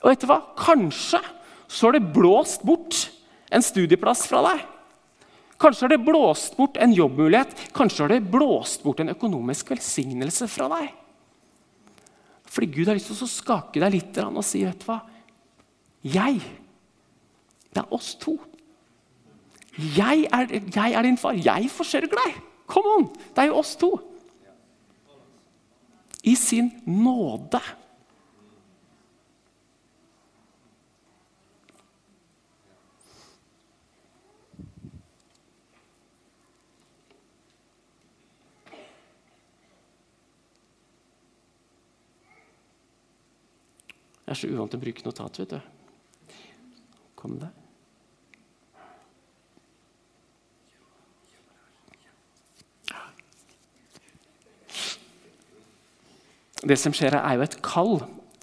Og 0.03 0.11
vet 0.11 0.25
du 0.25 0.29
hva? 0.29 0.41
Kanskje 0.59 1.23
så 1.73 1.89
har 1.89 1.97
det 1.97 2.13
blåst 2.13 2.67
bort 2.67 3.07
en 3.53 3.65
studieplass 3.65 4.27
fra 4.29 4.43
deg. 4.51 4.65
Kanskje 5.63 5.87
har 5.87 5.93
det 5.95 6.05
blåst 6.05 6.57
bort 6.59 6.77
en 6.83 6.93
jobbmulighet, 6.93 7.55
kanskje 7.73 8.05
har 8.05 8.17
det 8.17 8.33
blåst 8.33 8.83
bort 8.83 9.01
en 9.01 9.13
økonomisk 9.15 9.71
velsignelse 9.73 10.49
fra 10.51 10.67
deg. 10.75 10.91
Fordi 12.53 12.69
Gud 12.69 12.91
har 12.91 12.99
lyst 12.99 13.09
til 13.09 13.25
å 13.25 13.31
skake 13.31 13.81
deg 13.81 13.95
litt 13.95 14.19
og 14.23 14.43
si 14.45 14.61
vet 14.67 14.83
du 14.83 14.89
hva? 14.91 15.01
Jeg, 16.03 16.41
det 17.73 17.81
er 17.81 17.95
oss 17.95 18.13
to. 18.21 18.35
Jeg 19.97 20.27
er, 20.29 20.51
jeg 20.75 20.97
er 20.99 21.07
din 21.07 21.17
far. 21.17 21.39
Jeg 21.39 21.71
forsørger 21.73 22.13
deg. 22.13 22.41
Kom 22.69 22.89
on! 22.91 23.07
Det 23.33 23.45
er 23.45 23.49
jo 23.49 23.61
oss 23.63 23.77
to. 23.81 23.93
I 26.29 26.35
sin 26.39 26.69
nåde. 26.85 27.63
Jeg 44.33 44.39
er 44.39 44.49
så 44.49 44.49
uvant 44.49 44.73
til 44.73 44.79
å 44.81 44.81
bruke 44.81 45.03
notat, 45.05 45.39
vet 45.43 45.51
du. 45.53 46.37
Kom 47.21 47.35
det? 47.37 47.51
Det 56.65 56.81
som 56.81 56.97
skjer, 56.97 57.13
her, 57.13 57.21
er 57.21 57.37
jo 57.37 57.45
et 57.45 57.59
kall 57.61 57.99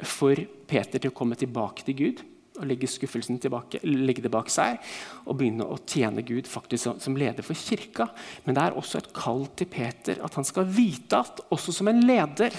for 0.05 0.45
Peter 0.69 1.01
til 1.01 1.09
å 1.09 1.17
komme 1.17 1.33
tilbake 1.41 1.89
til 1.89 1.97
Gud 1.97 2.25
og 2.59 2.69
legge 2.69 2.93
skuffelsen 2.93 3.41
tilbake, 3.41 3.81
legge 3.81 4.21
det 4.21 4.29
bak 4.29 4.53
seg 4.53 4.77
og 5.25 5.41
begynne 5.41 5.65
å 5.65 5.81
tjene 5.89 6.21
Gud 6.21 6.45
faktisk 6.53 7.01
som, 7.01 7.17
leder 7.17 7.41
for 7.41 7.57
kirka. 7.57 8.11
Men 8.45 8.59
det 8.59 8.69
er 8.69 8.77
også 8.77 9.01
et 9.01 9.13
kall 9.17 9.47
til 9.57 9.73
Peter 9.73 10.21
at 10.21 10.37
han 10.37 10.45
skal 10.45 10.69
vite 10.69 11.25
at 11.25 11.47
også 11.49 11.81
som 11.81 11.89
en 11.89 12.05
leder 12.05 12.53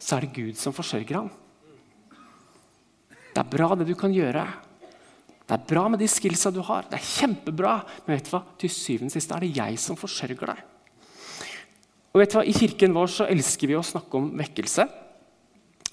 så 0.00 0.16
er 0.16 0.24
det 0.24 0.38
Gud 0.40 0.56
som 0.56 0.72
forsørger 0.72 1.20
ham. 1.20 1.36
Det 3.36 3.42
er 3.42 3.52
bra, 3.52 3.74
det 3.76 3.84
du 3.84 3.92
kan 3.98 4.14
gjøre. 4.16 4.46
Det 5.44 5.52
er 5.52 5.66
bra 5.68 5.82
med 5.92 6.00
de 6.00 6.06
skillsa 6.08 6.48
du 6.48 6.62
har. 6.64 6.86
Det 6.88 6.96
er 6.96 7.04
kjempebra. 7.04 7.74
Men 8.06 8.16
vet 8.16 8.30
du 8.30 8.32
hva? 8.32 8.40
til 8.56 8.72
syvende 8.72 9.12
og 9.12 9.14
sist 9.18 9.34
er 9.36 9.44
det 9.44 9.50
jeg 9.58 9.76
som 9.82 9.98
forsørger 10.00 10.54
deg. 10.54 10.62
Og 12.14 12.22
vet 12.22 12.32
du 12.32 12.38
hva? 12.38 12.46
I 12.48 12.56
kirken 12.56 12.96
vår 12.96 13.12
så 13.12 13.28
elsker 13.28 13.68
vi 13.68 13.76
å 13.76 13.84
snakke 13.84 14.16
om 14.16 14.32
vekkelse. 14.40 14.88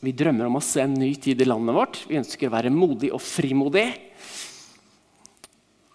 Vi 0.07 0.15
drømmer 0.15 0.47
om 0.47 0.55
å 0.55 0.63
se 0.63 0.85
en 0.85 0.95
ny 0.95 1.12
tid 1.19 1.43
i 1.43 1.50
landet 1.50 1.75
vårt. 1.75 2.01
Vi 2.07 2.21
ønsker 2.21 2.47
å 2.47 2.55
være 2.55 2.71
modig 2.71 3.12
og 3.12 3.19
frimodig. 3.23 3.89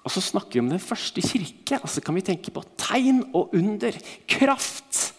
Og 0.04 0.12
så 0.12 0.20
snakker 0.28 0.58
vi 0.58 0.66
om 0.66 0.72
den 0.76 0.84
første 0.84 1.24
kirke. 1.24 1.80
Altså 1.80 2.04
kan 2.04 2.20
vi 2.20 2.28
tenke 2.28 2.52
på 2.52 2.68
tegn 2.76 3.24
og 3.32 3.56
under, 3.56 3.96
kraft, 4.28 5.14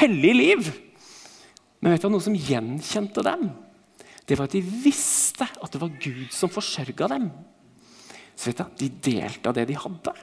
hellig 0.00 0.36
liv. 0.40 0.76
Men 1.84 1.92
vet 1.92 2.00
du 2.00 2.08
hva? 2.08 2.16
Noe 2.16 2.24
som 2.24 2.36
gjenkjente 2.48 3.24
dem, 3.28 3.50
det 4.30 4.38
var 4.38 4.46
at 4.46 4.54
de 4.54 4.62
visste 4.62 5.46
at 5.46 5.72
det 5.74 5.80
var 5.82 5.96
Gud 5.98 6.28
som 6.34 6.52
forsørga 6.52 7.08
dem. 7.10 7.30
Så 8.38 8.50
vet 8.50 8.60
du, 8.62 8.84
De 8.84 8.90
delte 9.10 9.50
av 9.50 9.56
det 9.56 9.66
de 9.68 9.78
hadde. 9.78 10.14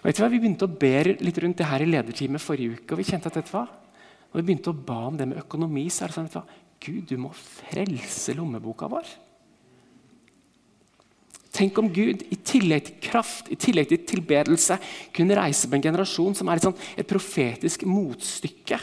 Og 0.00 0.06
vet 0.08 0.16
du 0.16 0.22
hva, 0.22 0.30
Vi 0.32 0.40
begynte 0.40 0.66
å 0.66 0.78
be 0.80 0.94
litt 1.20 1.40
rundt 1.44 1.60
det 1.60 1.68
her 1.68 1.84
i 1.84 1.90
lederteamet 1.90 2.42
forrige 2.42 2.80
uke. 2.80 2.92
og 2.94 2.98
vi 3.02 3.08
kjente 3.10 3.28
at 3.28 3.36
vet 3.36 3.50
du 3.50 3.56
hva? 3.58 3.66
Når 4.30 4.40
vi 4.40 4.46
begynte 4.46 4.72
å 4.72 4.84
ba 4.86 5.00
om 5.08 5.16
det 5.18 5.28
med 5.28 5.42
økonomi. 5.42 5.88
så 5.90 6.04
er 6.04 6.08
det 6.08 6.16
sånn, 6.16 6.28
vet 6.30 6.32
du 6.32 6.40
hva? 6.40 6.60
Gud, 6.80 7.02
du 7.10 7.16
må 7.20 7.30
frelse 7.36 8.32
lommeboka 8.34 8.88
vår. 8.88 9.08
Tenk 11.52 11.76
om 11.82 11.90
Gud 11.92 12.22
i 12.30 12.36
tillegg 12.36 12.86
til 12.86 13.00
kraft, 13.02 13.50
i 13.50 13.58
tillegg 13.58 13.90
til 13.90 14.04
tilbedelse, 14.06 14.78
kunne 15.12 15.36
reise 15.36 15.68
på 15.68 15.76
en 15.76 15.82
generasjon 15.82 16.38
som 16.38 16.48
er 16.48 16.60
et, 16.60 16.64
sånt, 16.64 16.78
et 16.96 17.08
profetisk 17.10 17.84
motstykke. 17.84 18.78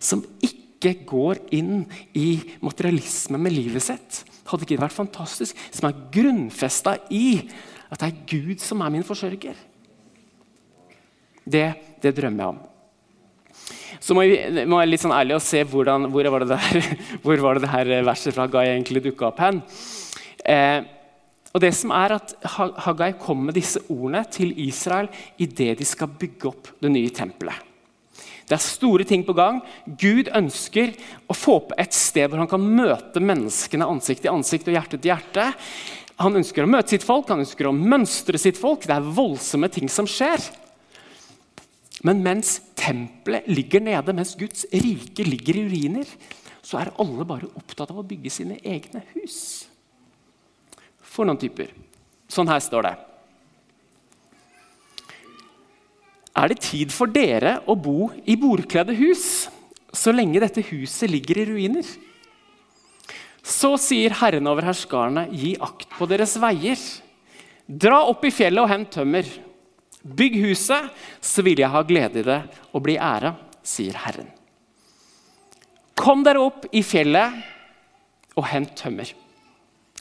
Som 0.00 0.24
ikke 0.40 0.59
ikke 0.80 1.04
går 1.04 1.42
inn 1.52 1.84
i 2.16 2.40
materialisme 2.64 3.36
med 3.40 3.52
livet 3.52 3.84
sitt. 3.84 4.22
Hadde 4.48 4.64
ikke 4.64 4.78
det 4.78 4.84
vært 4.86 4.96
fantastisk? 4.96 5.58
Som 5.74 5.90
er 5.90 6.00
grunnfesta 6.14 6.96
i 7.12 7.42
at 7.90 8.00
det 8.00 8.08
er 8.08 8.24
Gud 8.30 8.62
som 8.64 8.80
er 8.80 8.92
min 8.94 9.04
forsørger. 9.04 9.58
Det, 11.44 11.66
det 12.00 12.14
drømmer 12.16 12.44
jeg 12.44 12.54
om. 12.54 12.60
Så 14.00 14.16
må 14.16 14.24
jeg, 14.24 14.64
må 14.70 14.78
litt 14.86 15.02
sånn 15.02 15.12
ærlig 15.12 15.36
og 15.36 15.44
se 15.44 15.60
hvordan, 15.68 16.08
hvor, 16.12 16.28
var 16.32 16.46
det 16.46 16.54
der, 16.54 16.94
hvor 17.24 17.44
var 17.44 17.58
det 17.58 17.66
det 17.66 17.74
her 17.74 17.92
verset 18.06 18.32
fra 18.32 18.46
Haggai 18.46 18.70
egentlig 18.70 19.04
dukka 19.10 19.28
opp 19.28 19.42
hen. 19.44 19.60
Eh, 20.48 20.80
og 21.50 21.60
det 21.60 21.72
som 21.76 21.92
er 21.92 22.14
at 22.14 22.32
Haggai 22.86 23.12
kommer 23.20 23.50
med 23.50 23.58
disse 23.58 23.82
ordene 23.90 24.22
til 24.32 24.54
Israel 24.64 25.10
idet 25.42 25.74
de 25.80 25.88
skal 25.88 26.14
bygge 26.14 26.48
opp 26.48 26.70
det 26.80 26.92
nye 26.94 27.10
tempelet. 27.12 27.69
Det 28.50 28.56
er 28.58 28.64
store 28.64 29.04
ting 29.06 29.22
på 29.22 29.34
gang. 29.38 29.60
Gud 29.86 30.26
ønsker 30.34 30.90
å 31.30 31.36
få 31.38 31.60
på 31.68 31.76
et 31.78 31.94
sted 31.94 32.26
hvor 32.26 32.42
han 32.42 32.50
kan 32.50 32.64
møte 32.64 33.22
menneskene 33.22 33.86
ansikt 33.86 34.24
til 34.24 34.32
ansikt 34.34 34.66
og 34.66 34.74
hjerte 34.74 34.98
til 34.98 35.12
hjerte. 35.12 35.44
Han 36.20 36.40
ønsker 36.40 36.66
å 36.66 36.70
møte 36.70 36.92
sitt 36.92 37.06
folk, 37.06 37.30
han 37.30 37.44
ønsker 37.44 37.68
å 37.70 37.76
mønstre 37.76 38.40
sitt 38.42 38.58
folk. 38.58 38.82
Det 38.84 38.96
er 38.96 39.06
voldsomme 39.06 39.70
ting 39.72 39.86
som 39.88 40.08
skjer. 40.10 40.42
Men 42.02 42.24
mens 42.24 42.56
tempelet 42.74 43.46
ligger 43.46 43.84
nede, 43.86 44.16
mens 44.16 44.34
Guds 44.40 44.66
rike 44.72 45.24
ligger 45.24 45.60
i 45.60 45.64
uriner, 45.70 46.10
så 46.58 46.80
er 46.80 46.90
alle 47.00 47.26
bare 47.28 47.52
opptatt 47.54 47.92
av 47.92 48.02
å 48.02 48.06
bygge 48.06 48.32
sine 48.34 48.58
egne 48.66 49.04
hus. 49.14 49.38
For 51.06 51.28
noen 51.28 51.38
typer. 51.38 51.70
Sånn 52.30 52.50
her 52.50 52.60
står 52.66 52.88
det. 52.88 52.94
Er 56.40 56.52
det 56.52 56.62
tid 56.64 56.92
for 56.94 57.10
dere 57.10 57.58
å 57.68 57.76
bo 57.76 58.10
i 58.24 58.36
bordkledde 58.40 58.94
hus 58.98 59.24
så 59.92 60.12
lenge 60.14 60.40
dette 60.42 60.62
huset 60.70 61.10
ligger 61.10 61.40
i 61.42 61.46
ruiner. 61.48 61.86
Så 63.42 63.74
sier 63.80 64.14
Herren 64.20 64.46
over 64.50 64.66
herskarene, 64.68 65.26
gi 65.32 65.56
akt 65.62 65.88
på 65.96 66.06
deres 66.10 66.36
veier. 66.40 66.78
Dra 67.66 68.02
opp 68.10 68.24
i 68.26 68.32
fjellet 68.34 68.62
og 68.62 68.70
hent 68.70 68.92
tømmer. 68.94 69.26
Bygg 70.00 70.38
huset, 70.44 70.90
så 71.20 71.44
vil 71.44 71.60
jeg 71.60 71.72
ha 71.72 71.82
glede 71.86 72.22
i 72.22 72.26
det 72.26 72.40
og 72.70 72.84
bli 72.86 72.96
æra, 73.00 73.34
sier 73.66 73.98
Herren. 74.04 74.30
Kom 76.00 76.22
dere 76.24 76.40
opp 76.40 76.68
i 76.72 76.84
fjellet 76.86 77.42
og 78.38 78.46
hent 78.48 78.72
tømmer. 78.78 79.10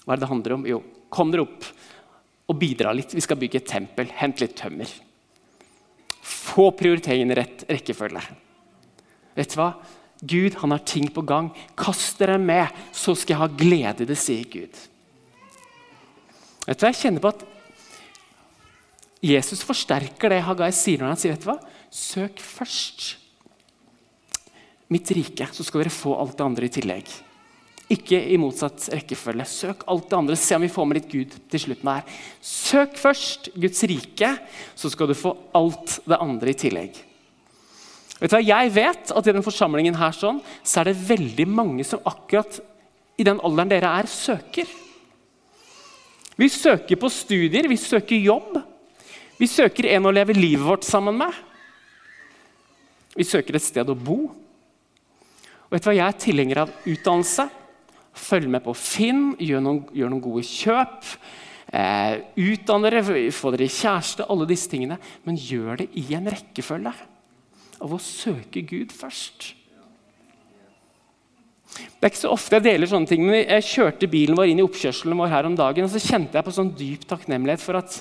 Hva 0.05 0.13
er 0.13 0.19
det 0.19 0.23
det 0.23 0.31
handler 0.31 0.55
om? 0.55 0.67
Jo, 0.69 0.79
kom 1.11 1.33
dere 1.33 1.43
opp 1.47 1.67
og 2.49 2.57
bidra 2.61 2.93
litt. 2.95 3.13
Vi 3.17 3.23
skal 3.23 3.39
bygge 3.41 3.59
et 3.59 3.69
tempel. 3.69 4.07
Hent 4.21 4.39
litt 4.41 4.55
tømmer. 4.57 4.89
Få 6.49 6.69
prioriteringene 6.75 7.35
i 7.35 7.39
rett 7.39 7.65
rekkefølge. 7.69 8.23
Vet 9.37 9.53
du 9.53 9.59
hva? 9.59 9.71
Gud 10.19 10.57
han 10.59 10.73
har 10.75 10.83
ting 10.83 11.07
på 11.13 11.23
gang. 11.23 11.51
Kast 11.79 12.19
dere 12.19 12.39
med, 12.41 12.67
så 12.91 13.15
skal 13.15 13.35
jeg 13.35 13.41
ha 13.43 13.59
glede 13.61 14.03
i 14.03 14.09
det, 14.09 14.17
sier 14.19 14.49
Gud. 14.51 14.81
Vet 16.65 16.75
du 16.75 16.83
hva? 16.83 16.91
Jeg 16.91 16.99
kjenner 17.03 17.23
på 17.23 17.31
at 17.31 17.45
Jesus 19.23 19.63
forsterker 19.67 20.31
det 20.31 20.43
Hagai 20.47 20.69
sier 20.75 21.01
når 21.01 21.13
han 21.13 21.19
sier 21.19 21.33
vet 21.35 21.43
du 21.43 21.49
hva? 21.51 21.57
Søk 21.91 22.39
først 22.43 23.15
mitt 24.89 25.09
rike, 25.13 25.45
så 25.53 25.65
skal 25.65 25.83
dere 25.83 25.93
få 25.93 26.15
alt 26.17 26.37
det 26.37 26.45
andre 26.45 26.67
i 26.69 26.73
tillegg. 26.73 27.11
Ikke 27.89 28.19
i 28.21 28.37
motsatt 28.37 28.85
rekkefølge. 28.93 29.45
Søk 29.49 29.83
alt 29.89 30.09
det 30.11 30.17
andre. 30.17 30.37
Se 30.37 30.57
om 30.57 30.61
vi 30.61 30.69
får 30.69 30.85
med 30.85 30.99
litt 30.99 31.09
Gud 31.09 31.37
til 31.49 31.63
slutten 31.63 31.89
her. 31.89 32.17
Søk 32.45 32.97
først 33.01 33.49
Guds 33.57 33.81
rike, 33.89 34.33
så 34.77 34.91
skal 34.93 35.09
du 35.09 35.17
få 35.17 35.33
alt 35.57 35.97
det 36.05 36.19
andre 36.21 36.53
i 36.53 36.59
tillegg. 36.59 36.99
Vet 38.19 38.29
du 38.29 38.35
hva? 38.35 38.43
Jeg 38.43 38.73
vet 38.75 39.13
at 39.15 39.25
i 39.25 39.31
denne 39.31 39.45
forsamlingen 39.45 39.97
her 39.97 40.13
sånn, 40.13 40.41
så 40.61 40.81
er 40.81 40.91
det 40.91 41.01
veldig 41.07 41.47
mange 41.49 41.85
som 41.87 42.03
akkurat 42.05 42.59
i 43.19 43.25
den 43.25 43.41
alderen 43.43 43.71
dere 43.71 43.91
er, 44.03 44.09
søker. 44.11 44.69
Vi 46.39 46.47
søker 46.51 46.99
på 46.99 47.09
studier, 47.11 47.67
vi 47.67 47.79
søker 47.79 48.15
jobb. 48.15 48.59
Vi 49.39 49.47
søker 49.47 49.89
en 49.95 50.07
å 50.07 50.13
leve 50.13 50.35
livet 50.35 50.65
vårt 50.67 50.85
sammen 50.87 51.17
med. 51.19 51.33
Vi 53.15 53.25
søker 53.27 53.57
et 53.57 53.65
sted 53.65 53.89
å 53.89 53.97
bo. 53.97 54.27
Og 54.29 55.73
vet 55.73 55.83
du 55.83 55.89
hva? 55.89 55.97
Jeg 55.97 56.05
er 56.05 56.21
tilhenger 56.23 56.61
av 56.63 56.71
utdannelse. 56.85 57.49
Følg 58.19 58.49
med 58.51 58.63
på 58.65 58.75
Finn, 58.77 59.31
gjør 59.39 59.63
noen, 59.63 59.83
gjør 59.95 60.11
noen 60.11 60.23
gode 60.23 60.43
kjøp. 60.47 61.13
Eh, 61.69 62.15
utdann 62.49 62.83
dere, 62.85 63.03
få 63.35 63.53
dere 63.53 63.69
kjæreste, 63.69 64.27
alle 64.29 64.49
disse 64.49 64.71
tingene. 64.71 64.99
Men 65.27 65.39
gjør 65.39 65.83
det 65.83 65.89
i 66.01 66.05
en 66.17 66.29
rekkefølge 66.31 66.93
av 67.79 67.95
å 67.95 68.01
søke 68.03 68.65
Gud 68.67 68.91
først. 68.95 69.53
Det 71.69 72.07
er 72.07 72.11
ikke 72.11 72.23
så 72.23 72.33
ofte 72.33 72.57
jeg 72.57 72.65
deler 72.65 72.89
sånne 72.89 73.09
ting, 73.09 73.23
men 73.27 73.43
jeg 73.43 73.67
kjørte 73.67 74.09
bilen 74.09 74.37
vår 74.37 74.51
inn 74.51 74.61
i 74.61 74.65
oppkjørselen 74.65 75.19
vår 75.19 75.31
her 75.31 75.47
om 75.47 75.55
dagen, 75.55 75.85
og 75.85 75.93
så 75.93 76.01
kjente 76.01 76.39
jeg 76.39 76.47
på 76.47 76.53
sånn 76.55 76.71
dyp 76.75 77.05
takknemlighet 77.07 77.61
for 77.61 77.79
at 77.79 77.99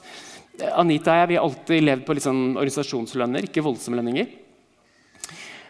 Anita 0.79 1.13
og 1.13 1.21
jeg 1.21 1.29
vi 1.31 1.37
har 1.39 1.45
alltid 1.47 1.85
levd 1.85 2.07
på 2.07 2.17
litt 2.17 2.25
sånn 2.25 2.45
organisasjonslønner, 2.57 3.47
ikke 3.47 3.63
voldsomme 3.63 4.01
lønninger. 4.01 4.33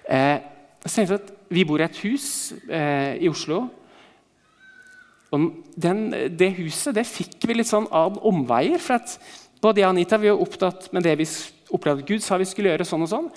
Eh, 0.09 0.37
jeg 0.89 1.11
at 1.19 1.35
Vi 1.51 1.65
bor 1.65 1.81
i 1.81 1.85
et 1.85 1.99
hus 2.05 2.53
eh, 2.69 3.17
i 3.25 3.29
Oslo. 3.29 3.67
Den, 5.31 6.11
Det 6.37 6.51
huset 6.57 6.95
det 6.95 7.07
fikk 7.07 7.47
vi 7.47 7.59
litt 7.59 7.69
sånn 7.69 7.89
av 7.93 8.19
omveier. 8.25 8.79
for 8.79 8.95
at 8.95 9.19
Både 9.61 9.81
jeg 9.81 9.89
og 9.89 9.97
Anita 9.97 10.17
vi 10.17 10.29
er 10.29 10.39
opptatt 10.39 10.93
med 10.93 11.03
det 11.03 11.17
vi 11.19 11.27
opplevde 11.75 12.07
Gud 12.07 12.23
sa 12.23 12.39
vi 12.39 12.45
skulle 12.45 12.71
gjøre. 12.71 12.87
sånn 12.87 13.03
Og 13.03 13.09
sånn. 13.09 13.31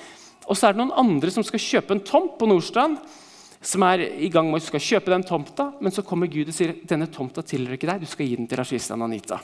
Og 0.47 0.57
så 0.57 0.67
er 0.67 0.73
det 0.73 0.81
noen 0.81 0.97
andre 0.97 1.31
som 1.31 1.43
skal 1.43 1.59
kjøpe 1.59 1.91
en 1.91 1.99
tomt 1.99 2.37
på 2.37 2.47
Nordstrand. 2.47 2.97
Som 3.61 3.83
er 3.83 3.99
i 4.17 4.29
gang 4.29 4.49
med 4.49 4.61
å 4.61 4.65
skal 4.65 4.79
kjøpe 4.79 5.11
den 5.13 5.23
tomta, 5.23 5.73
men 5.79 5.91
så 5.91 6.01
kommer 6.01 6.27
Gud 6.27 6.47
og 6.47 6.53
sier 6.53 6.73
denne 6.87 7.05
tomta 7.07 7.43
tilhører 7.45 7.77
ikke 7.77 7.91
deg, 7.91 8.01
du 8.01 8.09
skal 8.09 8.25
gi 8.25 8.35
den 8.35 8.47
til 8.49 8.57
Rashistan 8.57 9.01
Anita. 9.05 9.37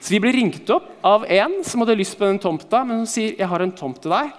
Så 0.00 0.08
Vi 0.08 0.20
ble 0.20 0.32
ringt 0.32 0.70
opp 0.72 1.04
av 1.04 1.26
en 1.28 1.62
som 1.64 1.80
hadde 1.80 1.98
lyst 1.98 2.16
på 2.16 2.24
den 2.24 2.38
tomta, 2.38 2.82
men 2.84 3.02
hun 3.02 3.06
sier 3.06 3.36
jeg 3.36 3.48
har 3.48 3.60
en 3.60 3.72
tomt 3.72 4.00
til 4.00 4.10
deg. 4.10 4.32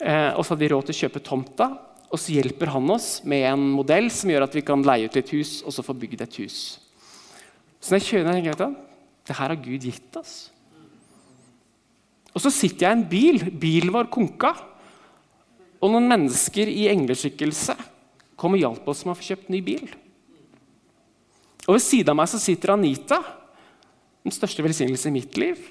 Eh, 0.00 0.32
og 0.32 0.44
så 0.44 0.54
hadde 0.54 0.64
vi 0.64 0.70
råd 0.72 0.88
til 0.88 0.96
å 0.96 1.00
kjøpe 1.02 1.22
tomta, 1.24 1.68
og 2.10 2.18
så 2.18 2.34
hjelper 2.34 2.72
han 2.74 2.90
oss 2.90 3.20
med 3.22 3.44
en 3.46 3.66
modell 3.76 4.08
som 4.10 4.32
gjør 4.32 4.48
at 4.48 4.54
vi 4.56 4.64
kan 4.66 4.82
leie 4.82 5.06
ut 5.06 5.16
litt 5.18 5.30
hus 5.36 5.60
og 5.62 5.74
så 5.74 5.84
få 5.86 5.94
bygd 5.94 6.24
et 6.24 6.38
hus. 6.42 6.56
Så 7.78 7.92
når 7.92 8.00
jeg 8.00 8.08
kjører 8.08 8.26
ned, 8.26 8.40
tenker 8.40 8.64
jeg 8.64 8.78
det 9.30 9.36
her 9.38 9.52
har 9.52 9.62
Gud 9.62 9.86
gitt 9.86 10.16
oss. 10.18 10.34
Og 12.34 12.42
så 12.42 12.50
sitter 12.52 12.86
jeg 12.86 12.90
i 12.90 12.98
en 12.98 13.06
bil. 13.10 13.44
Bilen 13.62 13.92
var 13.94 14.10
konka. 14.10 14.52
Og 15.80 15.92
noen 15.92 16.08
mennesker 16.10 16.70
i 16.70 16.88
engleskikkelse 16.90 17.76
kom 18.40 18.56
og 18.56 18.62
hjalp 18.62 18.88
oss 18.90 19.04
med 19.04 19.14
å 19.14 19.18
få 19.18 19.30
kjøpt 19.30 19.52
ny 19.52 19.60
bil. 19.64 19.86
Og 21.66 21.76
Ved 21.76 21.84
siden 21.84 22.12
av 22.12 22.18
meg 22.18 22.30
så 22.32 22.40
sitter 22.42 22.74
Anita, 22.74 23.20
den 24.24 24.34
største 24.34 24.64
velsignelsen 24.64 25.12
i 25.12 25.20
mitt 25.20 25.38
liv. 25.38 25.62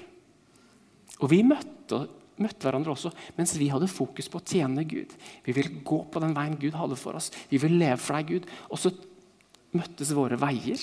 Og 1.20 1.28
vi 1.32 1.42
møtte 1.44 2.06
møtte 2.42 2.66
hverandre 2.66 2.94
også 2.94 3.12
mens 3.36 3.52
vi 3.60 3.68
hadde 3.72 3.90
fokus 3.90 4.30
på 4.30 4.40
å 4.40 4.46
tjene 4.46 4.86
Gud. 4.88 5.12
Vi 5.46 5.54
ville 5.56 5.82
gå 5.86 6.00
på 6.10 6.22
den 6.22 6.34
veien 6.36 6.58
Gud 6.60 6.76
hadde 6.78 6.98
for 7.00 7.18
oss. 7.18 7.30
Vi 7.50 7.60
ville 7.60 7.80
leve 7.80 8.00
for 8.00 8.18
deg, 8.18 8.32
Gud. 8.34 8.50
Og 8.70 8.80
så 8.80 8.92
møttes 9.76 10.14
våre 10.16 10.38
veier. 10.40 10.80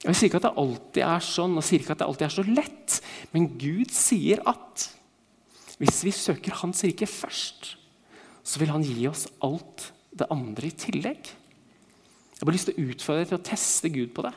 Jeg 0.00 0.16
sier 0.16 0.30
ikke 0.30 0.40
at 0.40 0.48
det 0.48 0.56
alltid 0.62 1.02
er 1.04 1.24
sånn, 1.24 1.58
og 1.60 1.66
sier 1.66 1.82
ikke 1.82 1.92
at 1.92 2.00
det 2.00 2.08
alltid 2.08 2.26
er 2.26 2.32
så 2.32 2.44
lett, 2.46 2.96
men 3.34 3.50
Gud 3.60 3.92
sier 3.92 4.40
at 4.48 4.86
hvis 5.80 6.02
vi 6.04 6.12
søker 6.12 6.56
Hans 6.60 6.80
rike 6.84 7.08
først, 7.08 7.74
så 8.44 8.60
vil 8.60 8.72
Han 8.72 8.84
gi 8.84 9.04
oss 9.08 9.26
alt 9.44 9.90
det 10.16 10.28
andre 10.32 10.68
i 10.68 10.76
tillegg. 10.76 11.28
Jeg 11.30 12.40
har 12.40 12.48
bare 12.48 12.56
lyst 12.56 12.70
til 12.70 12.80
å 12.80 12.88
utfordre 12.88 13.22
deg 13.22 13.30
til 13.30 13.38
å 13.38 13.48
teste 13.50 13.92
Gud 13.92 14.14
på 14.16 14.24
det. 14.24 14.32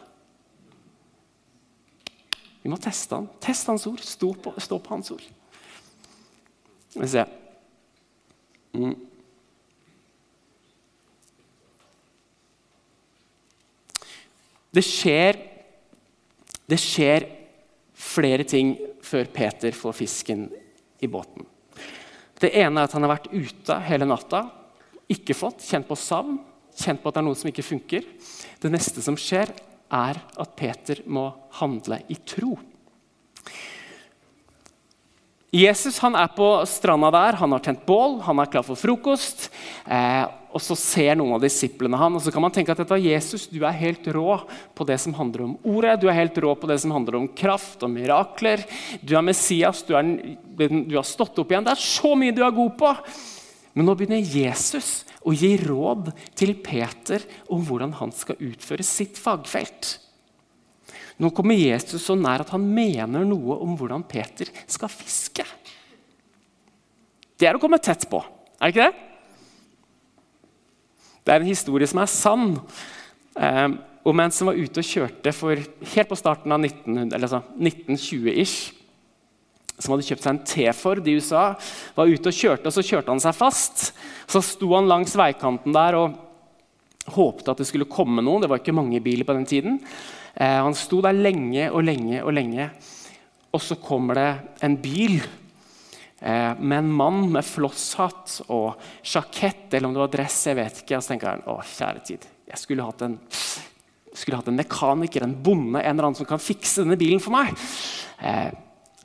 Vi 2.64 2.72
må 2.72 2.80
teste 2.80 3.18
han. 3.20 3.28
Test 3.44 3.68
hans 3.68 3.86
ord. 3.90 4.02
Stå 4.04 4.32
på, 4.40 4.54
stå 4.64 4.80
på 4.80 4.96
hans 4.96 5.12
ord. 5.12 5.24
Skal 6.94 7.02
vi 7.02 7.10
se 7.10 7.24
mm. 8.78 8.94
Det 14.74 14.84
skjer 14.86 15.40
Det 16.70 16.78
skjer 16.82 17.26
flere 18.04 18.46
ting 18.48 18.76
før 19.04 19.28
Peter 19.34 19.74
får 19.76 19.96
fisken 19.98 20.46
i 21.04 21.08
båten. 21.12 21.46
Det 22.40 22.50
ene 22.60 22.82
er 22.82 22.88
at 22.88 22.94
han 22.96 23.04
har 23.06 23.14
vært 23.14 23.30
ute 23.32 23.76
hele 23.88 24.08
natta, 24.08 24.42
ikke 25.12 25.36
fått, 25.38 25.64
kjent 25.64 25.88
på 25.88 25.98
savn, 26.00 26.38
kjent 26.76 27.02
på 27.04 27.12
at 27.12 27.18
det 27.18 27.22
er 27.22 27.28
noe 27.28 27.38
som 27.38 27.52
ikke 27.52 27.66
funker. 27.66 28.08
Det 28.60 28.72
neste 28.72 29.04
som 29.04 29.18
skjer, 29.20 29.52
er 29.94 30.20
at 30.42 30.56
Peter 30.58 31.04
må 31.06 31.30
handle 31.60 32.02
i 32.10 32.18
tro. 32.26 32.58
Jesus 35.54 36.00
er 36.02 36.32
på 36.34 36.48
stranda 36.66 37.12
der, 37.14 37.36
han 37.38 37.52
har 37.54 37.62
tent 37.62 37.84
bål, 37.86 38.18
han 38.26 38.40
er 38.42 38.50
klar 38.50 38.66
for 38.66 38.80
frokost. 38.80 39.52
Eh, 39.86 40.24
og 40.54 40.62
Så 40.62 40.74
ser 40.78 41.18
noen 41.18 41.36
av 41.36 41.42
disiplene 41.42 41.98
han, 41.98 42.14
og 42.18 42.22
så 42.22 42.34
kan 42.34 42.42
man 42.42 42.54
tenke 42.54 42.74
at 42.74 42.80
dette 42.82 42.94
var 42.94 43.02
Jesus, 43.02 43.46
du 43.50 43.60
er 43.62 43.78
helt 43.78 44.06
rå 44.14 44.40
på 44.74 44.86
det 44.86 45.00
som 45.02 45.14
handler 45.18 45.46
om 45.46 45.54
ordet, 45.62 46.00
du 46.02 46.08
er 46.10 46.18
helt 46.18 46.38
rå 46.42 46.54
på 46.58 46.70
det 46.70 46.80
som 46.82 46.94
handler 46.94 47.20
om 47.20 47.30
kraft 47.30 47.86
og 47.86 47.94
mirakler. 47.94 48.66
Du 49.02 49.14
er 49.18 49.26
Messias, 49.26 49.82
du, 49.86 49.94
er, 49.98 50.10
du 50.58 50.98
har 50.98 51.06
stått 51.06 51.38
opp 51.42 51.54
igjen. 51.54 51.66
Det 51.66 51.74
er 51.74 51.86
så 51.86 52.14
mye 52.18 52.34
du 52.34 52.42
er 52.46 52.54
god 52.54 52.74
på! 52.82 52.94
Men 53.74 53.90
nå 53.90 53.96
begynner 53.98 54.22
Jesus 54.22 55.02
å 55.26 55.34
gi 55.34 55.56
råd 55.58 56.12
til 56.38 56.54
Peter 56.62 57.24
om 57.52 57.64
hvordan 57.66 57.96
han 57.98 58.12
skal 58.14 58.38
utføre 58.44 58.86
sitt 58.86 59.18
fagfelt. 59.18 59.96
Nå 61.22 61.30
kommer 61.34 61.58
Jesus 61.58 62.06
så 62.06 62.16
nær 62.18 62.42
at 62.44 62.52
han 62.54 62.74
mener 62.76 63.26
noe 63.26 63.58
om 63.64 63.76
hvordan 63.78 64.04
Peter 64.10 64.50
skal 64.66 64.90
fiske. 64.94 65.46
Det 67.38 67.48
er 67.50 67.56
å 67.58 67.62
komme 67.62 67.82
tett 67.82 68.10
på, 68.10 68.22
er 68.62 68.70
det 68.70 68.74
ikke 68.74 68.86
det? 68.86 68.94
Det 71.24 71.32
er 71.32 71.40
en 71.40 71.48
historie 71.48 71.88
som 71.88 72.00
er 72.04 72.10
sann, 72.12 72.60
eh, 73.40 73.70
om 74.04 74.20
en 74.20 74.32
som 74.36 74.48
var 74.50 74.60
ute 74.60 74.80
og 74.84 74.86
kjørte 74.86 75.32
for 75.34 75.56
helt 75.56 76.10
på 76.10 76.16
starten 76.20 76.52
av 76.52 76.60
1920-ish 76.60 78.83
som 79.80 79.94
hadde 79.94 80.06
kjøpt 80.08 80.26
seg 80.26 80.34
en 80.34 80.44
T-Ford 80.48 81.08
i 81.08 81.16
USA, 81.18 81.46
var 81.96 82.12
ute 82.12 82.30
og 82.30 82.38
kjørte, 82.38 82.70
og 82.70 82.76
så 82.76 82.86
kjørte 82.86 83.14
han 83.14 83.24
seg 83.24 83.38
fast. 83.38 83.86
Så 84.30 84.44
sto 84.46 84.70
han 84.76 84.90
langs 84.90 85.16
veikanten 85.18 85.76
der 85.76 85.98
og 86.00 86.20
håpte 87.14 87.52
at 87.52 87.62
det 87.62 87.68
skulle 87.68 87.90
komme 87.92 88.24
noen. 88.24 88.44
Det 88.44 88.52
var 88.52 88.62
ikke 88.62 88.76
mange 88.76 89.02
biler 89.04 89.28
på 89.28 89.36
den 89.36 89.48
tiden. 89.50 89.80
Eh, 90.36 90.60
han 90.64 90.78
sto 90.78 91.02
der 91.04 91.18
lenge 91.18 91.70
og 91.72 91.84
lenge 91.86 92.22
og 92.24 92.34
lenge. 92.36 92.70
Og 93.54 93.62
så 93.62 93.78
kommer 93.82 94.18
det 94.18 94.30
en 94.66 94.78
bil 94.82 95.20
eh, 95.20 96.54
med 96.58 96.78
en 96.80 96.94
mann 97.02 97.26
med 97.34 97.46
flosshatt 97.46 98.40
og 98.48 98.80
sjakett, 99.06 99.68
eller 99.72 99.90
om 99.90 99.98
det 99.98 100.06
var 100.06 100.16
dress, 100.16 100.40
jeg 100.50 100.58
vet 100.62 100.82
ikke. 100.84 100.98
Og 100.98 101.06
så 101.06 101.14
tenker 101.14 101.34
han 101.34 101.46
å, 101.50 101.60
kjære 101.76 102.06
tid, 102.08 102.28
jeg 102.50 102.62
skulle 102.62 102.88
hatt 102.88 103.06
en 103.06 103.20
skulle 104.14 104.38
hatt 104.38 104.50
en 104.52 104.58
mekaniker, 104.60 105.24
en 105.26 105.34
bonde, 105.42 105.80
en 105.80 105.90
eller 105.90 106.06
annen 106.06 106.18
som 106.20 106.28
kan 106.30 106.42
fikse 106.42 106.84
denne 106.84 107.00
bilen 107.02 107.22
for 107.22 107.34
meg. 107.34 107.50
Eh, 108.22 108.52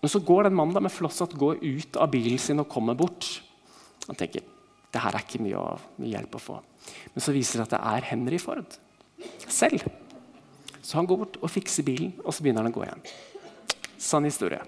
men 0.00 0.12
så 0.12 0.20
går 0.22 0.46
den 0.46 0.56
mannen 0.58 0.82
med 0.84 0.94
flosshatt 0.94 1.34
ut 1.34 1.96
av 1.98 2.10
bilen 2.10 2.38
sin 2.38 2.62
og 2.62 2.68
kommer 2.70 2.94
bort. 2.94 3.40
Han 4.06 4.16
tenker 4.16 4.44
det 4.88 5.02
her 5.02 5.14
er 5.14 5.24
ikke 5.24 5.42
mye, 5.42 5.62
mye 6.00 6.12
hjelp 6.14 6.36
å 6.38 6.40
få. 6.40 6.58
Men 7.14 7.24
så 7.24 7.34
viser 7.34 7.60
det 7.60 7.68
at 7.68 7.74
det 7.76 7.82
er 7.90 8.06
Henry 8.12 8.38
Ford 8.40 8.78
selv. 9.48 9.84
Så 10.80 10.96
han 10.96 11.08
går 11.08 11.20
bort 11.20 11.38
og 11.42 11.52
fikser 11.52 11.84
bilen, 11.84 12.14
og 12.24 12.32
så 12.32 12.44
begynner 12.44 12.64
han 12.64 12.72
å 12.72 12.76
gå 12.78 12.84
igjen. 12.86 13.02
Sann 13.98 14.24
historie. 14.24 14.62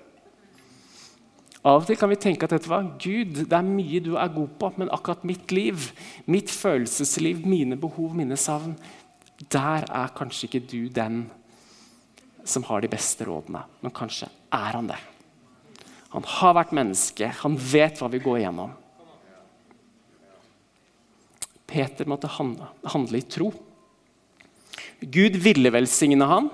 Av 1.61 1.83
og 1.83 1.87
til 1.89 1.97
kan 2.01 2.09
vi 2.09 2.17
tenke 2.21 2.47
at 2.47 2.55
dette 2.55 2.71
var 2.71 2.89
Gud, 3.01 3.43
det 3.45 3.57
er 3.57 3.67
mye 3.67 4.01
du 4.05 4.15
er 4.17 4.33
god 4.33 4.55
på, 4.61 4.71
men 4.81 4.93
akkurat 4.93 5.25
mitt 5.29 5.53
liv, 5.53 5.91
mitt 6.25 6.53
følelsesliv, 6.53 7.45
mine 7.49 7.77
behov, 7.81 8.15
mine 8.17 8.37
savn, 8.41 8.75
der 9.53 9.87
er 9.87 10.13
kanskje 10.17 10.49
ikke 10.49 10.63
du 10.69 10.81
den 10.93 11.23
som 12.49 12.65
har 12.69 12.81
de 12.81 12.89
beste 12.93 13.25
rådene. 13.29 13.63
Men 13.85 13.95
kanskje 13.97 14.29
er 14.57 14.77
han 14.77 14.89
det. 14.89 14.99
Han 16.11 16.27
har 16.27 16.57
vært 16.59 16.75
menneske, 16.75 17.29
han 17.43 17.57
vet 17.57 18.01
hva 18.01 18.09
vi 18.11 18.21
går 18.23 18.41
igjennom. 18.41 18.73
Peter 21.71 22.09
måtte 22.11 22.31
handle, 22.35 23.19
i 23.19 23.27
tro. 23.31 23.53
Gud 25.01 25.39
ville 25.39 25.71
velsigne 25.71 26.27
ham. 26.27 26.51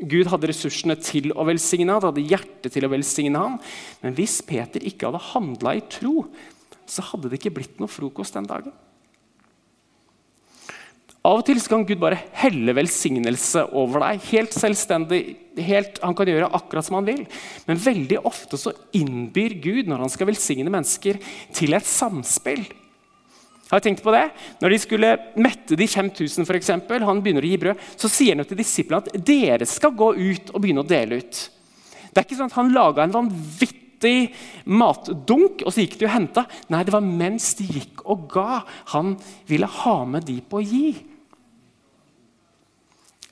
Gud 0.00 0.30
hadde 0.32 0.48
ressursene 0.50 0.96
til 0.98 1.30
å 1.36 1.44
velsigne 1.46 1.92
ham, 1.92 2.06
hadde 2.08 2.24
hjertet 2.24 2.72
til 2.72 2.86
å 2.86 2.90
velsigne 2.90 3.40
ham. 3.40 3.58
Men 4.00 4.16
hvis 4.16 4.40
Peter 4.46 4.82
ikke 4.82 5.10
hadde 5.10 5.22
handla 5.28 5.76
i 5.76 5.84
tro, 5.92 6.24
så 6.88 7.04
hadde 7.12 7.30
det 7.30 7.38
ikke 7.42 7.54
blitt 7.60 7.78
noe 7.82 7.92
frokost 7.92 8.36
den 8.36 8.48
dagen. 8.48 8.72
Av 11.24 11.38
og 11.40 11.46
til 11.48 11.60
kan 11.72 11.86
Gud 11.88 12.02
bare 12.02 12.20
helle 12.36 12.74
velsignelse 12.76 13.62
over 13.72 14.02
deg. 14.04 14.24
Helt 14.28 14.52
selvstendig. 14.52 15.22
Helt, 15.56 15.96
han 16.02 16.16
kan 16.18 16.28
gjøre 16.28 16.50
akkurat 16.52 16.84
som 16.84 16.98
han 16.98 17.06
vil. 17.08 17.22
Men 17.64 17.80
veldig 17.80 18.18
ofte 18.28 18.58
så 18.60 18.74
innbyr 18.92 19.54
Gud, 19.64 19.88
når 19.88 20.04
han 20.04 20.12
skal 20.12 20.28
velsigne 20.28 20.72
mennesker, 20.72 21.16
til 21.56 21.76
et 21.78 21.88
samspill. 21.88 22.66
Har 23.70 23.80
jeg 23.80 23.86
tenkt 23.86 24.04
på 24.04 24.12
det? 24.12 24.26
Når 24.60 24.74
de 24.74 24.80
skulle 24.82 25.12
mette 25.40 25.78
de 25.80 25.86
5000, 25.88 26.44
for 26.44 26.58
eksempel, 26.58 27.06
han 27.08 27.22
begynner 27.24 27.46
å 27.46 27.48
gi 27.54 27.62
brød, 27.62 27.86
så 27.96 28.10
sier 28.12 28.36
han 28.36 28.44
til 28.50 28.60
disiplene 28.60 29.00
at 29.00 29.24
dere 29.24 29.70
skal 29.70 29.96
gå 29.96 30.10
ut 30.18 30.52
og 30.52 30.60
begynne 30.60 30.84
å 30.84 30.90
dele 30.92 31.22
ut. 31.24 31.40
Det 32.12 32.20
er 32.20 32.28
ikke 32.28 32.36
sånn 32.42 32.52
at 32.52 32.58
han 32.58 32.74
laga 32.76 33.06
en 33.06 33.16
vanvittig 33.16 34.28
matdunk, 34.68 35.64
og 35.64 35.72
så 35.72 35.80
gikk 35.80 35.96
de 36.02 36.10
og 36.10 36.14
henta. 36.18 36.44
Nei, 36.68 36.84
det 36.84 36.92
var 36.92 37.08
mens 37.08 37.48
de 37.56 37.70
gikk 37.80 38.04
og 38.04 38.28
ga. 38.36 38.60
Han 38.92 39.16
ville 39.48 39.72
ha 39.80 39.96
med 40.04 40.28
de 40.28 40.36
på 40.44 40.60
å 40.60 40.68
gi. 40.68 41.13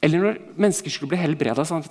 Eller 0.02 0.18
når 0.18 0.38
mennesker 0.58 0.90
skulle 0.90 1.12
bli 1.12 1.20
helbreda. 1.20 1.62
Sånn, 1.66 1.84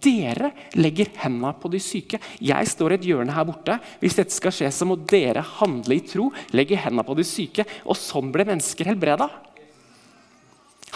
dere 0.00 0.54
legger 0.80 1.10
hendene 1.20 1.52
på 1.60 1.68
de 1.72 1.80
syke. 1.82 2.20
Jeg 2.40 2.70
står 2.72 2.94
i 2.94 2.98
et 2.98 3.06
hjørne 3.10 3.34
her 3.36 3.44
borte. 3.48 3.76
Hvis 4.00 4.16
dette 4.16 4.32
skal 4.32 4.54
skje, 4.56 4.70
så 4.72 4.88
må 4.88 4.96
dere 4.96 5.44
handle 5.58 5.98
i 5.98 6.04
tro. 6.08 6.30
Legge 6.56 6.78
hendene 6.80 7.04
på 7.04 7.18
de 7.18 7.26
syke. 7.28 7.66
Og 7.84 7.98
sånn 8.00 8.32
ble 8.32 8.48
mennesker 8.48 8.88
helbreda. 8.88 9.28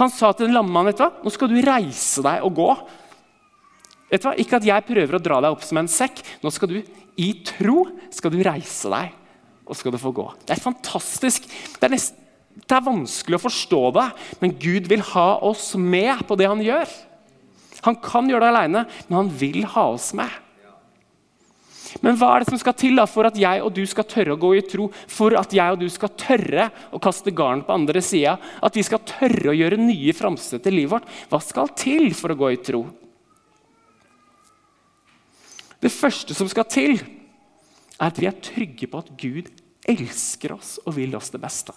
Han 0.00 0.10
sa 0.10 0.32
til 0.32 0.48
den 0.48 0.56
lamme 0.56 0.72
mannen 0.74 0.96
nå 0.96 1.30
skal 1.30 1.52
du 1.52 1.60
reise 1.62 2.24
deg 2.24 2.42
og 2.48 2.56
gå. 2.56 2.70
Vet 4.10 4.24
du 4.24 4.28
hva? 4.30 4.34
Ikke 4.40 4.58
at 4.58 4.66
jeg 4.66 4.88
prøver 4.88 5.18
å 5.18 5.22
dra 5.22 5.40
deg 5.44 5.54
opp 5.54 5.62
som 5.66 5.78
en 5.80 5.90
sekk. 5.90 6.24
Nå 6.42 6.50
skal 6.54 6.72
du 6.72 6.80
i 7.20 7.30
tro 7.46 7.84
skal 8.10 8.32
du 8.34 8.40
reise 8.42 8.90
deg, 8.90 9.12
og 9.68 9.78
skal 9.78 9.94
du 9.94 10.00
få 10.02 10.10
gå. 10.16 10.26
Det 10.48 10.56
er 10.56 10.64
fantastisk. 10.64 11.46
Det 11.76 11.86
er 11.86 11.94
nesten 11.94 12.23
det 12.54 12.76
er 12.76 12.86
vanskelig 12.86 13.38
å 13.38 13.44
forstå 13.44 13.82
det, 13.96 14.06
men 14.40 14.54
Gud 14.60 14.86
vil 14.90 15.02
ha 15.10 15.28
oss 15.44 15.72
med 15.76 16.22
på 16.28 16.36
det 16.38 16.48
han 16.48 16.62
gjør. 16.64 16.88
Han 17.84 17.98
kan 18.00 18.30
gjøre 18.30 18.46
det 18.46 18.52
alene, 18.54 18.84
men 19.08 19.18
han 19.18 19.30
vil 19.42 19.66
ha 19.74 19.88
oss 19.92 20.12
med. 20.16 20.40
Men 22.02 22.16
hva 22.18 22.32
er 22.32 22.42
det 22.42 22.50
som 22.50 22.58
skal 22.58 22.74
til 22.78 22.98
da, 22.98 23.04
for 23.06 23.28
at 23.28 23.36
jeg 23.38 23.62
og 23.62 23.70
du 23.76 23.84
skal 23.86 24.06
tørre 24.10 24.34
å 24.34 24.40
gå 24.40 24.50
i 24.58 24.64
tro? 24.66 24.88
For 25.10 25.36
at 25.38 25.52
jeg 25.54 25.76
og 25.76 25.82
du 25.82 25.86
skal 25.92 26.14
tørre 26.18 26.68
å 26.94 27.00
kaste 27.02 27.34
garn 27.36 27.62
på 27.66 27.74
andre 27.74 28.02
sida? 28.02 28.34
At 28.64 28.74
vi 28.74 28.82
skal 28.86 29.04
tørre 29.06 29.52
å 29.52 29.56
gjøre 29.56 29.78
nye 29.78 30.14
framstøt 30.16 30.66
i 30.70 30.74
livet 30.74 30.96
vårt? 30.96 31.12
Hva 31.30 31.40
skal 31.44 31.70
til 31.78 32.10
for 32.16 32.34
å 32.34 32.38
gå 32.40 32.50
i 32.54 32.60
tro? 32.66 32.82
Det 35.84 35.92
første 35.92 36.34
som 36.34 36.48
skal 36.50 36.66
til, 36.72 36.96
er 37.94 38.08
at 38.08 38.18
vi 38.18 38.26
er 38.26 38.42
trygge 38.42 38.88
på 38.90 39.04
at 39.04 39.12
Gud 39.20 39.52
elsker 39.86 40.56
oss 40.56 40.78
og 40.82 40.96
vil 40.96 41.14
oss 41.14 41.30
det 41.30 41.42
beste. 41.42 41.74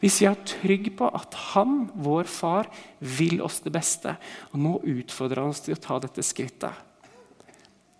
Hvis 0.00 0.20
vi 0.22 0.28
er 0.30 0.38
trygge 0.48 0.92
på 0.96 1.08
at 1.12 1.34
han, 1.52 1.82
vår 1.92 2.28
far, 2.30 2.70
vil 2.98 3.42
oss 3.44 3.60
det 3.64 3.72
beste, 3.74 4.14
og 4.52 4.62
nå 4.62 4.76
utfordrer 4.96 5.42
han 5.42 5.52
oss 5.52 5.60
til 5.66 5.76
å 5.76 5.82
ta 5.82 5.98
dette 6.00 6.24
skrittet, 6.24 6.72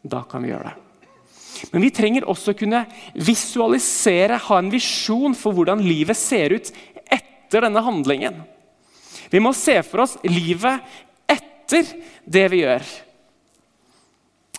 da 0.01 0.23
kan 0.25 0.41
vi 0.45 0.53
gjøre 0.55 0.71
det. 0.71 0.87
Men 1.75 1.85
vi 1.85 1.91
trenger 1.93 2.25
også 2.31 2.55
å 2.55 2.57
kunne 2.57 2.87
visualisere, 3.13 4.39
ha 4.41 4.59
en 4.59 4.73
visjon 4.73 5.37
for 5.37 5.53
hvordan 5.57 5.83
livet 5.85 6.17
ser 6.17 6.55
ut 6.57 6.73
etter 7.05 7.67
denne 7.67 7.83
handlingen. 7.85 8.41
Vi 9.31 9.43
må 9.43 9.53
se 9.55 9.77
for 9.85 10.07
oss 10.07 10.17
livet 10.25 10.81
etter 11.29 11.93
det 12.25 12.47
vi 12.55 12.63
gjør. 12.65 12.87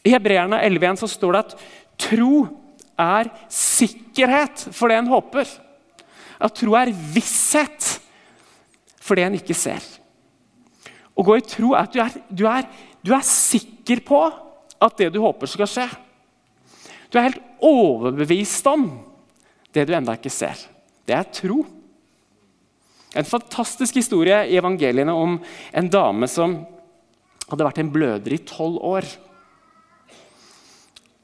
I 0.05 0.13
Hebreerne 0.13 0.61
11.1 0.65 1.09
står 1.09 1.35
det 1.35 1.41
at 1.41 1.57
tro 2.09 2.45
er 3.01 3.29
sikkerhet 3.51 4.67
for 4.69 4.91
det 4.91 5.01
en 5.01 5.11
håper. 5.11 5.49
At 6.41 6.55
tro 6.57 6.75
er 6.77 6.93
visshet 7.13 7.97
for 9.01 9.17
det 9.17 9.25
en 9.27 9.37
ikke 9.37 9.57
ser. 9.57 9.83
Å 11.13 11.25
gå 11.25 11.37
i 11.37 11.45
tro 11.45 11.73
er 11.75 11.85
at 11.85 11.93
du 11.93 11.99
er, 12.01 12.15
du, 12.29 12.45
er, 12.49 12.67
du 13.03 13.13
er, 13.13 13.25
sikker 13.27 14.01
på 14.05 14.21
at 14.81 14.97
det 14.97 15.11
du 15.13 15.19
håper 15.21 15.49
skal 15.49 15.69
skje. 15.69 15.87
Du 17.11 17.19
er 17.19 17.27
helt 17.27 17.41
overbevist 17.61 18.67
om 18.71 18.87
det 19.75 19.85
du 19.87 19.93
ennå 19.95 20.15
ikke 20.17 20.31
ser. 20.33 20.57
Det 21.05 21.15
er 21.17 21.27
tro. 21.35 21.61
En 23.11 23.27
fantastisk 23.27 23.99
historie 23.99 24.37
i 24.47 24.57
evangeliene 24.57 25.13
om 25.13 25.35
en 25.75 25.91
dame 25.91 26.29
som 26.31 26.55
hadde 27.51 27.67
vært 27.67 27.81
en 27.83 27.91
bløder 27.91 28.37
i 28.37 28.43
tolv 28.47 28.79
år. 28.87 29.07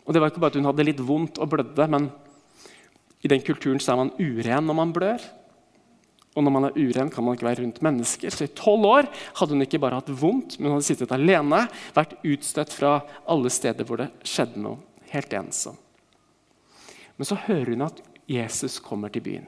Og 0.03 0.15
det 0.15 0.21
var 0.21 0.31
ikke 0.31 0.43
bare 0.43 0.55
at 0.55 0.59
Hun 0.59 0.67
hadde 0.67 0.87
litt 0.87 1.03
vondt 1.03 1.39
og 1.39 1.51
blødde, 1.51 1.87
men 1.91 2.09
i 3.25 3.31
den 3.31 3.41
kulturen 3.41 3.81
så 3.81 3.93
er 3.93 4.01
man 4.03 4.13
uren 4.19 4.67
når 4.67 4.77
man 4.77 4.93
blør. 4.95 5.23
Og 6.37 6.43
når 6.45 6.53
man 6.53 6.67
er 6.67 6.75
uren, 6.77 7.09
kan 7.09 7.25
man 7.25 7.33
ikke 7.33 7.47
være 7.47 7.63
rundt 7.63 7.81
mennesker. 7.81 8.29
Så 8.29 8.45
I 8.45 8.53
tolv 8.53 8.85
år 8.85 9.07
hadde 9.39 9.55
hun 9.55 9.65
ikke 9.65 9.79
bare 9.81 9.97
hatt 9.97 10.11
vondt, 10.21 10.59
men 10.59 10.69
hun 10.69 10.77
hadde 10.77 10.85
sittet 10.85 11.13
alene, 11.15 11.63
vært 11.95 12.13
utstøtt 12.21 12.75
fra 12.77 12.99
alle 13.25 13.49
steder 13.53 13.87
hvor 13.87 14.03
det 14.03 14.11
skjedde 14.21 14.61
noe. 14.61 14.77
Helt 15.09 15.33
ensom. 15.33 15.79
Men 17.17 17.25
så 17.25 17.39
hører 17.47 17.73
hun 17.73 17.87
at 17.87 18.03
Jesus 18.29 18.77
kommer 18.83 19.09
til 19.09 19.23
byen. 19.25 19.47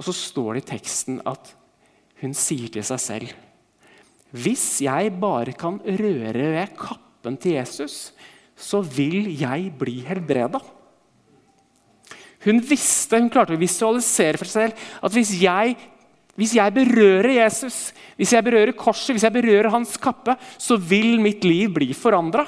Og 0.00 0.06
så 0.08 0.16
står 0.16 0.56
det 0.56 0.62
i 0.62 0.70
teksten 0.72 1.20
at 1.28 1.52
hun 2.22 2.32
sier 2.36 2.72
til 2.72 2.84
seg 2.84 3.00
selv 3.00 3.32
Hvis 4.30 4.80
jeg 4.84 5.12
bare 5.20 5.52
kan 5.58 5.80
røre 5.84 6.52
ved 6.54 6.76
kappen 6.78 7.36
til 7.40 7.58
Jesus, 7.58 8.14
så 8.56 8.80
vil 8.80 9.26
jeg 9.36 9.72
bli 9.76 9.98
helbreda. 10.06 10.60
Hun 12.44 12.60
visste, 12.64 13.18
hun 13.20 13.28
klarte 13.32 13.56
å 13.56 13.60
visualisere 13.60 14.40
for 14.40 14.48
seg 14.48 14.70
selv 14.70 15.04
at 15.04 15.16
hvis 15.16 15.34
jeg, 15.42 15.74
hvis 16.40 16.54
jeg 16.56 16.72
berører 16.72 17.34
Jesus, 17.36 17.90
hvis 18.16 18.32
jeg 18.32 18.46
berører 18.46 18.72
korset, 18.78 19.12
hvis 19.12 19.26
jeg 19.26 19.34
berører 19.34 19.72
hans 19.74 19.96
kappe, 20.00 20.38
så 20.56 20.78
vil 20.80 21.20
mitt 21.20 21.44
liv 21.44 21.74
bli 21.76 21.90
forandra. 21.96 22.46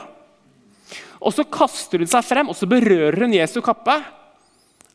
Og 1.23 1.35
så 1.37 1.45
kaster 1.45 2.03
hun 2.03 2.11
seg 2.11 2.25
frem 2.27 2.51
og 2.51 2.57
så 2.59 2.69
berører 2.71 3.27
hun 3.27 3.37
Jesu 3.37 3.61
kappe. 3.65 3.99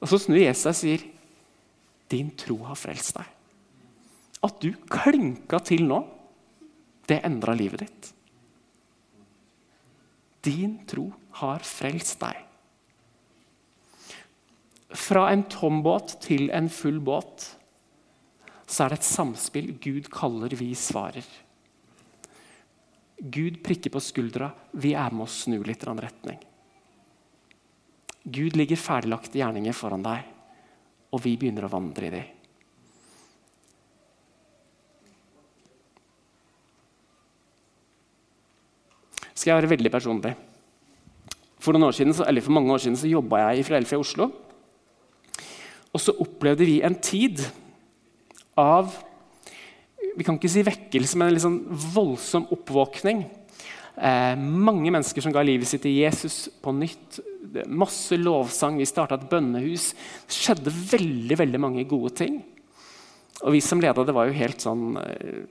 Og 0.01 0.09
så 0.09 0.19
snur 0.21 0.41
Jesus 0.41 0.65
seg 0.65 0.73
og 0.73 0.81
sier, 0.81 1.05
'Din 2.07 2.31
tro 2.39 2.57
har 2.63 2.77
frelst 2.79 3.17
deg'. 3.17 3.33
At 4.47 4.61
du 4.61 4.71
klinka 4.87 5.59
til 5.59 5.83
nå, 5.89 5.97
det 7.07 7.21
endra 7.25 7.53
livet 7.57 7.83
ditt. 7.83 8.11
Din 10.43 10.77
tro 10.87 11.09
har 11.41 11.65
frelst 11.65 12.19
deg. 12.21 12.46
Fra 14.95 15.27
en 15.31 15.43
tom 15.51 15.81
båt 15.83 16.15
til 16.23 16.51
en 16.55 16.69
full 16.71 17.01
båt 17.03 17.53
så 18.67 18.83
er 18.83 18.91
det 18.91 18.99
et 18.99 19.07
samspill. 19.07 19.69
Gud 19.79 20.09
kaller, 20.11 20.51
vi 20.59 20.73
svarer. 20.75 21.25
Gud 23.17 23.61
prikker 23.65 23.93
på 23.93 24.01
skuldra, 24.03 24.51
vi 24.77 24.91
er 24.93 25.13
med 25.15 25.25
å 25.25 25.31
snu 25.31 25.61
litt 25.65 25.83
i 25.83 25.89
en 25.89 26.01
retning. 26.03 26.41
Gud 28.27 28.57
ligger 28.59 28.77
ferdiglagte 28.77 29.39
gjerninger 29.39 29.73
foran 29.73 30.03
deg, 30.03 30.25
og 31.15 31.23
vi 31.23 31.37
begynner 31.39 31.65
å 31.65 31.71
vandre 31.71 32.09
i 32.09 32.11
dem. 32.13 32.33
Skal 39.31 39.53
jeg 39.53 39.61
være 39.61 39.71
veldig 39.71 39.93
personlig? 39.93 40.33
For, 41.61 41.77
siden, 41.95 42.13
for 42.13 42.53
mange 42.53 42.73
år 42.73 42.83
siden 42.83 42.99
så 42.99 43.09
jobba 43.09 43.39
jeg 43.45 43.61
i 43.61 43.65
Filadelfia 43.65 43.97
i 43.97 44.03
Oslo. 44.03 44.27
Og 45.97 46.03
så 46.03 46.13
opplevde 46.21 46.67
vi 46.67 46.77
en 46.85 46.95
tid 47.01 47.41
av 48.57 48.93
vi 50.17 50.25
kan 50.25 50.37
ikke 50.37 50.49
si 50.49 50.63
vekkelse, 50.65 51.17
men 51.17 51.29
en 51.29 51.35
liksom 51.35 51.57
voldsom 51.93 52.47
oppvåkning. 52.53 53.19
Eh, 53.97 54.33
mange 54.37 54.89
mennesker 54.93 55.21
som 55.21 55.33
ga 55.33 55.43
livet 55.45 55.69
sitt 55.69 55.83
til 55.85 55.93
Jesus 55.93 56.47
på 56.61 56.73
nytt. 56.73 57.19
Masse 57.69 58.17
lovsang. 58.17 58.79
Vi 58.81 58.87
starta 58.89 59.17
et 59.17 59.27
bønnehus. 59.29 59.91
Det 60.25 60.37
skjedde 60.37 60.73
veldig 60.73 61.37
veldig 61.37 61.61
mange 61.61 61.85
gode 61.89 62.15
ting. 62.17 62.39
Og 63.43 63.53
vi 63.53 63.61
som 63.61 63.81
leda 63.81 64.05
det, 64.05 64.15
var 64.17 64.29
jo 64.29 64.37
helt 64.39 64.65
sånn 64.65 64.97
eh, 65.03 65.45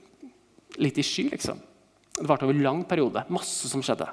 litt 0.83 0.99
i 0.99 1.07
sky, 1.07 1.29
liksom. 1.31 1.63
Det 2.17 2.27
varte 2.27 2.47
over 2.47 2.59
lang 2.59 2.83
periode. 2.87 3.23
Masse 3.31 3.71
som 3.71 3.83
skjedde. 3.83 4.09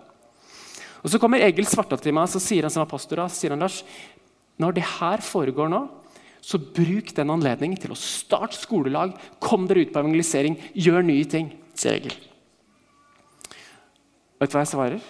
Og 1.03 1.11
Så 1.11 1.19
kommer 1.19 1.43
Egil 1.43 1.67
Svartdal 1.67 1.99
til 1.99 2.15
meg 2.15 2.31
og 2.31 2.43
sier 2.43 2.63
han 2.63 2.73
som 2.73 2.85
var 2.85 2.95
pastor, 2.95 3.27
sier 3.27 3.53
han, 3.53 3.67
Lars, 3.67 3.83
når 4.63 4.79
det 4.79 4.87
her 5.01 5.23
foregår 5.25 5.69
nå, 5.73 5.83
så 6.45 6.61
bruk 6.61 7.13
den 7.17 7.33
anledningen 7.33 7.79
til 7.81 7.95
å 7.95 7.99
starte 7.99 8.59
skolelag, 8.59 9.15
kom 9.41 9.65
dere 9.69 9.87
ut 9.87 9.93
på 9.95 10.01
evangelisering, 10.03 10.59
gjør 10.77 11.07
nye 11.07 11.29
ting, 11.31 11.51
sier 11.73 11.97
Egil. 11.97 12.17
Vet 14.41 14.51
du 14.53 14.57
hva 14.57 14.65
jeg 14.65 14.73
svarer? 14.75 15.07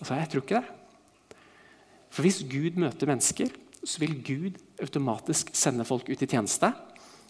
Altså, 0.00 0.16
jeg 0.18 0.30
tror 0.32 0.42
ikke 0.42 0.62
det. 0.62 1.36
For 2.14 2.26
hvis 2.26 2.40
Gud 2.50 2.80
møter 2.82 3.10
mennesker, 3.10 3.52
så 3.84 4.00
vil 4.02 4.16
Gud 4.24 4.58
automatisk 4.82 5.52
sende 5.54 5.86
folk 5.86 6.08
ut 6.10 6.24
i 6.24 6.30
tjeneste. 6.30 6.72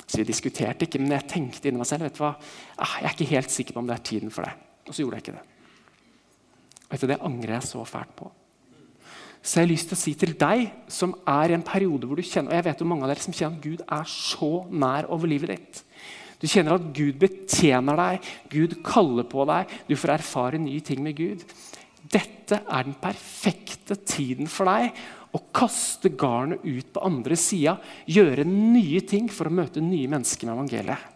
Så 0.04 0.20
Vi 0.20 0.28
diskuterte 0.28 0.86
ikke, 0.86 1.00
men 1.00 1.12
jeg 1.16 1.28
tenkte 1.28 1.68
inni 1.68 1.80
meg 1.80 1.88
selv 1.88 2.04
vet 2.06 2.16
du 2.16 2.22
hva? 2.22 2.34
Ah, 2.76 3.00
jeg 3.00 3.08
er 3.08 3.16
ikke 3.16 3.32
helt 3.32 3.52
sikker 3.52 3.76
på 3.76 3.82
om 3.82 3.88
det 3.88 3.96
er 3.96 4.08
tiden 4.08 4.32
for 4.32 4.44
det. 4.44 4.54
Og 4.88 4.94
så 4.94 5.02
gjorde 5.02 5.20
jeg 5.20 5.24
ikke 5.24 5.36
det. 5.36 5.44
Vet 6.90 7.00
du, 7.00 7.06
Det 7.12 7.20
angrer 7.20 7.54
jeg 7.56 7.68
så 7.68 7.84
fælt 7.88 8.16
på 8.16 8.30
så 9.44 9.60
jeg 9.60 9.66
har 9.66 9.72
lyst 9.74 9.90
til 9.90 9.96
å 9.96 10.00
si 10.00 10.14
til 10.16 10.30
deg 10.40 10.62
som 10.88 11.10
er 11.28 11.52
i 11.52 11.56
en 11.58 11.64
periode 11.66 12.08
hvor 12.08 12.16
du 12.16 12.24
kjenner 12.24 12.54
og 12.54 12.56
jeg 12.56 12.64
vet 12.70 12.80
jo 12.80 12.86
mange 12.88 13.04
av 13.04 13.10
dere 13.12 13.24
som 13.26 13.34
kjenner 13.36 13.58
at 13.58 13.66
Gud 13.66 13.82
er 13.84 14.06
så 14.08 14.52
nær 14.72 15.08
over 15.12 15.28
livet 15.28 15.52
ditt. 15.52 15.82
Du 16.40 16.46
kjenner 16.48 16.78
at 16.78 16.86
Gud 16.96 17.18
betjener 17.20 18.00
deg, 18.00 18.30
Gud 18.52 18.78
kaller 18.84 19.28
på 19.28 19.44
deg, 19.48 19.74
du 19.88 19.94
får 20.00 20.14
erfare 20.16 20.60
nye 20.60 20.80
ting 20.84 21.04
med 21.04 21.16
Gud. 21.20 21.44
Dette 22.12 22.62
er 22.64 22.88
den 22.88 22.96
perfekte 23.00 23.98
tiden 24.00 24.48
for 24.48 24.68
deg 24.68 24.96
å 25.34 25.40
kaste 25.52 26.12
garnet 26.16 26.64
ut 26.64 26.92
på 26.94 27.02
andre 27.04 27.36
sida. 27.36 27.76
Gjøre 28.08 28.46
nye 28.48 29.02
ting 29.08 29.28
for 29.32 29.50
å 29.50 29.54
møte 29.54 29.82
nye 29.84 30.08
mennesker 30.08 30.48
med 30.48 30.56
evangeliet. 30.56 31.10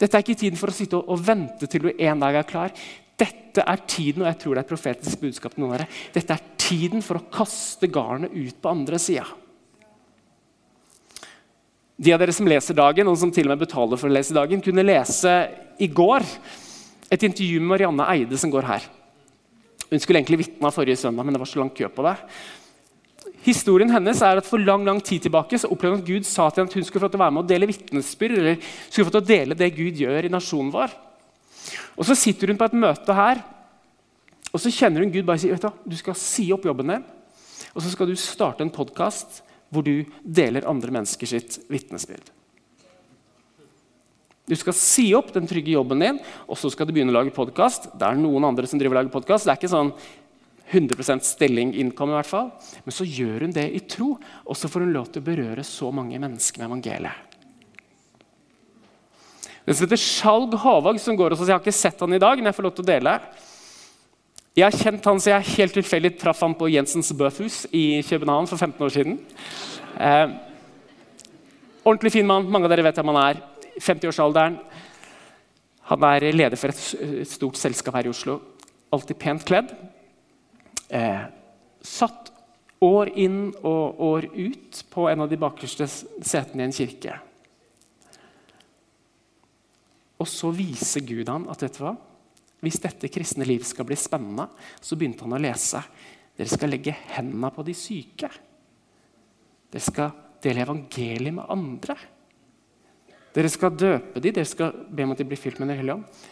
Dette 0.00 0.16
er 0.16 0.24
ikke 0.24 0.38
tiden 0.38 0.56
for 0.56 0.72
å 0.72 0.76
sitte 0.76 0.96
og 0.96 1.20
vente 1.20 1.68
til 1.68 1.84
du 1.84 1.90
en 1.92 2.22
dag 2.22 2.38
er 2.40 2.48
klar. 2.48 2.72
Dette 3.20 3.64
er 3.66 3.84
tiden, 3.84 4.24
og 4.24 4.30
jeg 4.30 4.38
tror 4.40 4.54
det 4.54 4.62
er 4.62 4.66
et 4.66 4.72
profetisk 4.72 5.20
budskap 5.20 5.54
til 5.54 5.64
noen 5.64 5.74
av 5.74 5.80
dere, 5.80 6.00
dette 6.14 6.36
er 6.36 6.44
tiden 6.60 7.04
for 7.04 7.20
å 7.20 7.26
kaste 7.32 7.90
garnet 7.92 8.32
ut 8.32 8.60
på 8.62 8.72
andre 8.72 9.00
sida. 9.02 9.26
De 12.00 12.14
av 12.14 12.22
dere 12.22 12.32
som 12.32 12.48
leser 12.48 12.78
Dagen, 12.78 13.10
og 13.10 13.18
som 13.20 13.32
til 13.34 13.44
og 13.44 13.52
med 13.52 13.60
betaler 13.66 14.00
for 14.00 14.08
å 14.08 14.14
lese 14.14 14.36
Dagen, 14.36 14.62
kunne 14.64 14.86
lese 14.86 15.34
i 15.84 15.88
går 15.92 16.24
et 17.10 17.26
intervju 17.26 17.58
med 17.60 17.74
Marianne 17.74 18.06
Eide 18.14 18.38
som 18.40 18.52
går 18.52 18.68
her. 18.70 18.86
Hun 19.90 20.00
skulle 20.00 20.22
egentlig 20.22 20.46
vitna 20.46 20.70
forrige 20.72 20.96
søndag, 21.02 21.26
men 21.26 21.34
det 21.34 21.42
var 21.42 21.50
så 21.50 21.60
lang 21.60 21.72
kø 21.74 21.90
på 21.92 22.06
det. 22.06 22.14
Historien 23.44 23.90
hennes 23.90 24.20
er 24.22 24.38
at 24.38 24.48
For 24.48 24.60
lang 24.60 24.84
lang 24.84 25.00
tid 25.04 25.24
tilbake 25.24 25.58
så 25.58 25.68
opplevde 25.72 25.96
hun 25.96 26.02
at 26.04 26.08
Gud 26.08 26.28
sa 26.28 26.48
til 26.48 26.62
henne 26.62 26.70
at 26.70 26.76
hun 26.76 26.86
skulle 26.86 27.04
få 27.04 27.10
til 27.12 27.20
å 27.20 27.24
være 27.24 27.34
med 27.36 27.42
og 27.44 27.50
dele 27.50 27.68
vitnesbyrd. 27.70 28.38
eller 28.38 28.58
skulle 28.88 29.08
få 29.08 29.14
til 29.16 29.22
å 29.22 29.30
dele 29.32 29.56
det 29.56 29.70
Gud 29.76 30.00
gjør 30.00 30.28
i 30.28 30.32
nasjonen 30.32 30.72
vår. 30.72 30.92
Og 31.96 32.06
Så 32.06 32.16
sitter 32.18 32.48
hun 32.48 32.58
på 32.60 32.68
et 32.70 32.78
møte 32.80 33.14
her, 33.14 33.42
og 34.50 34.58
så 34.58 34.72
kjenner 34.74 35.04
hun 35.04 35.12
Gud 35.14 35.26
bare 35.28 35.38
si 35.38 35.50
vet 35.50 35.62
du, 35.62 35.70
du 35.92 35.96
skal 35.98 36.16
si 36.18 36.48
opp 36.54 36.64
jobben 36.66 36.90
din. 36.90 37.06
Og 37.70 37.84
så 37.84 37.92
skal 37.92 38.10
du 38.10 38.16
starte 38.18 38.64
en 38.66 38.74
podkast 38.74 39.44
hvor 39.70 39.86
du 39.86 40.02
deler 40.24 40.66
andre 40.66 40.90
mennesker 40.90 41.30
sitt 41.30 41.60
vitnesbyrd. 41.70 42.32
Du 44.50 44.56
skal 44.58 44.74
si 44.74 45.04
opp 45.14 45.28
den 45.30 45.46
trygge 45.46 45.76
jobben 45.76 46.02
din, 46.02 46.18
og 46.50 46.58
så 46.58 46.72
skal 46.74 46.88
du 46.88 46.94
begynne 46.96 47.14
å 47.14 47.20
lage 47.20 47.34
podkast. 47.34 47.92
Det 47.94 48.02
er 48.02 48.18
noen 48.18 48.48
andre 48.48 48.66
som 48.66 48.80
driver 48.80 48.96
og 48.96 49.04
lager 49.04 49.14
podkast. 49.14 49.46
Det 49.46 49.52
er 49.52 49.60
ikke 49.60 49.70
sånn 49.70 49.92
100% 50.70 51.26
stilling 51.26 51.70
income, 51.78 52.10
i 52.10 52.18
hvert 52.18 52.30
fall. 52.30 52.50
Men 52.82 52.94
så 52.94 53.06
gjør 53.06 53.46
hun 53.46 53.54
det 53.54 53.68
i 53.70 53.84
tro, 53.86 54.16
og 54.18 54.58
så 54.58 54.70
får 54.70 54.86
hun 54.86 54.94
lov 54.96 55.12
til 55.14 55.22
å 55.22 55.28
berøre 55.30 55.66
så 55.66 55.92
mange 55.94 56.18
mennesker 56.18 56.64
med 56.64 56.70
evangeliet. 56.72 57.29
Den 59.66 59.76
som 59.76 59.86
heter 59.86 60.00
Skjalg 60.00 60.56
Håvåg, 60.62 61.00
som 61.00 61.16
går 61.18 61.34
hos 61.34 61.42
oss. 61.42 61.48
Jeg 61.48 61.56
har 61.56 61.62
ikke 61.62 61.76
sett 61.76 62.00
han 62.00 62.16
i 62.16 62.22
dag, 62.22 62.40
men 62.40 62.50
jeg 62.50 62.56
får 62.56 62.66
lov 62.68 62.74
til 62.78 62.86
å 62.86 62.90
dele. 62.90 63.16
Jeg 64.58 64.66
har 64.66 64.78
kjent 64.82 65.06
han 65.06 65.20
så 65.22 65.34
jeg 65.34 65.52
helt 65.54 65.76
tilfeldig 65.78 66.14
traff 66.18 66.40
han 66.42 66.56
på 66.58 66.70
Jensens 66.72 67.12
Bøthus 67.16 67.62
i 67.70 68.00
København 68.08 68.48
for 68.50 68.58
15 68.58 68.86
år 68.86 68.94
siden. 68.94 69.20
Eh, 70.00 70.34
ordentlig 71.84 72.14
fin 72.16 72.26
mann. 72.26 72.48
Mange 72.50 72.66
av 72.66 72.74
dere 72.74 72.88
vet 72.88 72.98
hvem 72.98 73.12
han 73.12 73.22
er. 73.22 73.44
50-årsalderen. 73.80 74.58
Han 75.92 76.10
er 76.10 76.28
leder 76.34 76.58
for 76.60 76.72
et 76.72 77.28
stort 77.30 77.58
selskap 77.60 77.96
her 77.98 78.08
i 78.08 78.12
Oslo. 78.12 78.40
Alltid 78.90 79.18
pent 79.22 79.46
kledd 79.46 79.70
eh, 80.90 81.24
satt 81.82 82.30
år 82.80 83.10
inn 83.18 83.50
og 83.62 84.00
år 84.02 84.28
ut 84.34 84.84
på 84.90 85.08
en 85.10 85.24
av 85.24 85.30
de 85.30 85.38
bakerste 85.40 85.86
setene 85.88 86.64
i 86.64 86.68
en 86.68 86.74
kirke. 86.74 87.16
Og 90.20 90.28
så 90.28 90.52
viser 90.52 91.04
Gud 91.08 91.28
han 91.32 91.48
at 91.50 91.64
vet 91.64 91.78
du 91.78 91.84
hva? 91.86 91.96
hvis 92.60 92.80
dette 92.82 93.08
kristne 93.12 93.46
liv 93.48 93.64
skal 93.64 93.86
bli 93.88 93.96
spennende, 93.96 94.46
så 94.84 94.96
begynte 94.98 95.24
han 95.24 95.36
å 95.36 95.40
lese. 95.40 95.80
Dere 96.36 96.52
skal 96.52 96.72
legge 96.72 96.94
hendene 97.14 97.50
på 97.54 97.64
de 97.64 97.74
syke. 97.76 98.30
Dere 99.70 99.84
skal 99.84 100.12
dele 100.44 100.64
evangeliet 100.66 101.36
med 101.36 101.52
andre. 101.52 101.96
Dere 103.32 103.50
skal 103.52 103.76
døpe 103.78 104.20
dem, 104.20 104.34
dere 104.34 104.48
skal 104.48 104.74
be 104.90 105.06
om 105.06 105.14
at 105.14 105.22
de 105.22 105.28
blir 105.30 105.40
fylt 105.40 105.60
med 105.60 105.70
Den 105.70 105.80
hellige 105.80 105.98
ånd. 106.00 106.22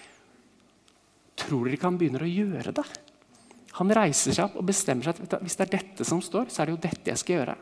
Tror 1.38 1.64
dere 1.64 1.78
ikke 1.78 1.88
han 1.88 2.00
begynner 2.00 2.24
å 2.26 2.32
gjøre 2.32 2.74
det? 2.76 2.86
Han 3.78 3.94
reiser 3.94 4.34
seg 4.34 4.48
opp 4.48 4.56
og 4.58 4.66
bestemmer 4.68 5.06
seg 5.06 5.20
at 5.22 5.36
hvis 5.44 5.56
det 5.56 5.68
er 5.68 5.74
dette 5.76 6.04
som 6.04 6.20
står, 6.24 6.48
så 6.50 6.62
er 6.62 6.68
det 6.68 6.74
jo 6.74 6.84
dette 6.88 7.12
jeg 7.12 7.20
skal 7.20 7.38
gjøre. 7.38 7.56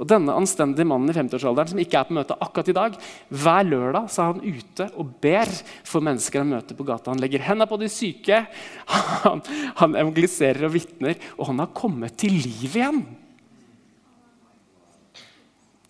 Og 0.00 0.08
Denne 0.08 0.34
anstendige 0.34 0.88
mannen 0.88 1.12
i 1.12 1.16
50-årsalderen 1.16 1.72
som 1.72 1.80
ikke 1.82 2.00
er 2.00 2.08
på 2.08 2.16
møte 2.16 2.36
akkurat 2.40 2.70
i 2.72 2.76
dag, 2.76 2.98
hver 3.28 3.66
lørdag 3.68 4.10
så 4.10 4.24
er 4.24 4.30
han 4.32 4.60
ute 4.60 4.86
og 4.96 5.16
ber 5.22 5.50
for 5.88 6.04
mennesker 6.04 6.42
han 6.42 6.52
møter 6.54 6.78
på 6.78 6.86
gata. 6.88 7.12
Han 7.12 7.22
legger 7.22 7.44
hendene 7.44 7.68
på 7.70 7.80
de 7.80 7.90
syke, 7.92 8.44
han, 9.26 9.42
han 9.82 9.98
evangeliserer 9.98 10.68
og 10.68 10.76
vitner, 10.76 11.18
og 11.36 11.50
han 11.52 11.64
har 11.64 11.74
kommet 11.76 12.16
til 12.22 12.38
liv 12.40 12.70
igjen. 12.70 13.02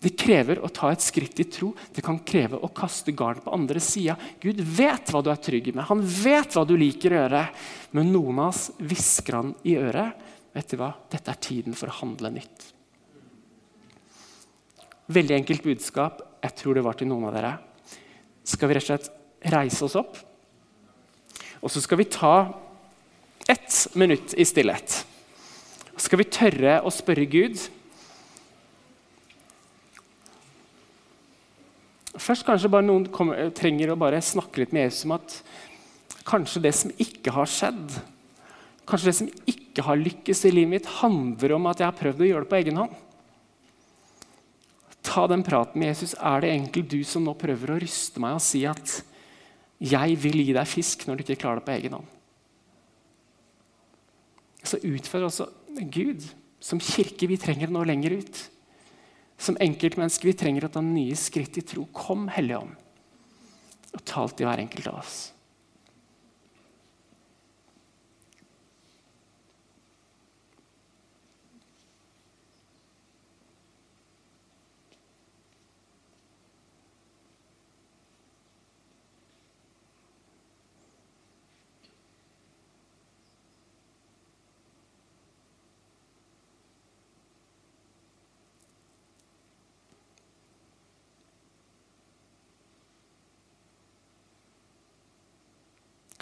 Det 0.03 0.11
krever 0.19 0.59
å 0.59 0.67
ta 0.73 0.89
et 0.91 1.03
skritt 1.03 1.39
i 1.39 1.45
tro. 1.47 1.69
Det 1.95 2.03
kan 2.03 2.19
kreve 2.27 2.59
å 2.59 2.71
kaste 2.75 3.13
garn 3.15 3.39
på 3.43 3.53
andre 3.55 3.79
sida. 3.79 4.17
Gud 4.43 4.59
vet 4.59 5.13
hva 5.13 5.21
du 5.23 5.29
er 5.31 5.39
trygg 5.39 5.71
med, 5.71 5.85
han 5.87 6.03
vet 6.03 6.57
hva 6.57 6.65
du 6.67 6.75
liker 6.79 7.13
å 7.13 7.21
gjøre. 7.21 7.43
Men 7.95 8.11
noen 8.11 8.43
av 8.43 8.51
oss 8.51 8.65
hvisker 8.83 9.39
han 9.39 9.53
i 9.63 9.77
øret. 9.79 10.29
Vet 10.53 10.75
du 10.75 10.81
hva? 10.81 10.91
Dette 11.09 11.31
er 11.31 11.39
tiden 11.47 11.77
for 11.77 11.89
å 11.89 11.99
handle 12.01 12.33
nytt. 12.35 12.73
Veldig 15.11 15.35
enkelt 15.35 15.65
budskap. 15.65 16.21
Jeg 16.43 16.55
tror 16.59 16.77
det 16.77 16.83
var 16.85 16.95
til 16.99 17.09
noen 17.09 17.27
av 17.27 17.35
dere. 17.35 17.53
Skal 18.47 18.69
vi 18.69 18.77
rett 18.77 18.85
og 18.85 18.91
slett 18.91 19.51
reise 19.53 19.83
oss 19.87 19.97
opp? 19.99 20.19
Og 21.63 21.71
så 21.71 21.81
skal 21.83 21.99
vi 21.99 22.11
ta 22.11 22.35
ett 23.47 23.87
minutt 23.99 24.35
i 24.39 24.45
stillhet. 24.47 25.03
Skal 25.99 26.23
vi 26.23 26.31
tørre 26.31 26.79
å 26.83 26.91
spørre 26.91 27.27
Gud 27.29 27.59
Først 32.23 32.45
kanskje 32.45 32.69
bare 32.69 32.85
noen 32.85 33.07
kommer, 33.11 33.49
trenger 33.57 33.89
å 33.89 33.99
bare 33.99 34.19
snakke 34.23 34.61
litt 34.61 34.73
med 34.75 34.85
Jesus 34.85 35.07
om 35.07 35.15
at 35.15 35.33
kanskje 36.29 36.61
det 36.63 36.71
som 36.77 36.91
ikke 37.01 37.33
har 37.33 37.49
skjedd, 37.49 37.95
kanskje 38.87 39.09
det 39.09 39.15
som 39.17 39.31
ikke 39.49 39.85
har 39.87 39.99
lykkes 39.99 40.43
i 40.45 40.51
livet 40.53 40.71
mitt, 40.75 40.91
handler 41.01 41.55
om 41.57 41.65
at 41.71 41.81
jeg 41.81 41.89
har 41.89 41.97
prøvd 41.97 42.21
å 42.21 42.29
gjøre 42.29 42.45
det 42.45 42.51
på 42.53 42.59
egen 42.59 42.79
hånd. 42.79 42.93
Ta 45.03 45.27
den 45.27 45.43
praten 45.43 45.79
med 45.79 45.91
Jesus. 45.91 46.15
Er 46.15 46.41
det 46.41 46.51
egentlig 46.53 46.85
du 46.89 47.01
som 47.03 47.25
nå 47.25 47.35
prøver 47.37 47.73
å 47.73 47.79
ryste 47.81 48.21
meg 48.23 48.37
og 48.37 48.41
si 48.41 48.63
at 48.65 49.03
'jeg 49.79 50.15
vil 50.17 50.45
gi 50.45 50.53
deg 50.53 50.67
fisk' 50.67 51.07
når 51.07 51.17
du 51.17 51.23
ikke 51.23 51.41
klarer 51.41 51.59
det 51.59 51.65
på 51.65 51.75
egen 51.75 51.93
hånd? 51.93 52.07
Så 54.63 54.79
utfordrer 54.79 55.27
også 55.27 55.49
Gud. 55.91 56.23
Som 56.59 56.79
kirke 56.79 57.27
vi 57.27 57.35
trenger 57.35 57.67
nå 57.67 57.83
lenger 57.83 58.11
ut. 58.11 58.49
Som 59.37 59.57
enkeltmennesker 59.59 60.23
vi 60.23 60.33
trenger 60.33 60.65
å 60.65 60.71
ta 60.71 60.79
nye 60.79 61.15
skritt 61.15 61.57
i 61.57 61.61
tro. 61.61 61.85
Kom, 61.91 62.29
Hellige 62.29 62.59
Ånd, 62.59 62.75
og 63.93 64.05
tal 64.05 64.29
til 64.29 64.47
hver 64.47 64.59
enkelt 64.59 64.87
av 64.87 65.01
oss. 65.01 65.32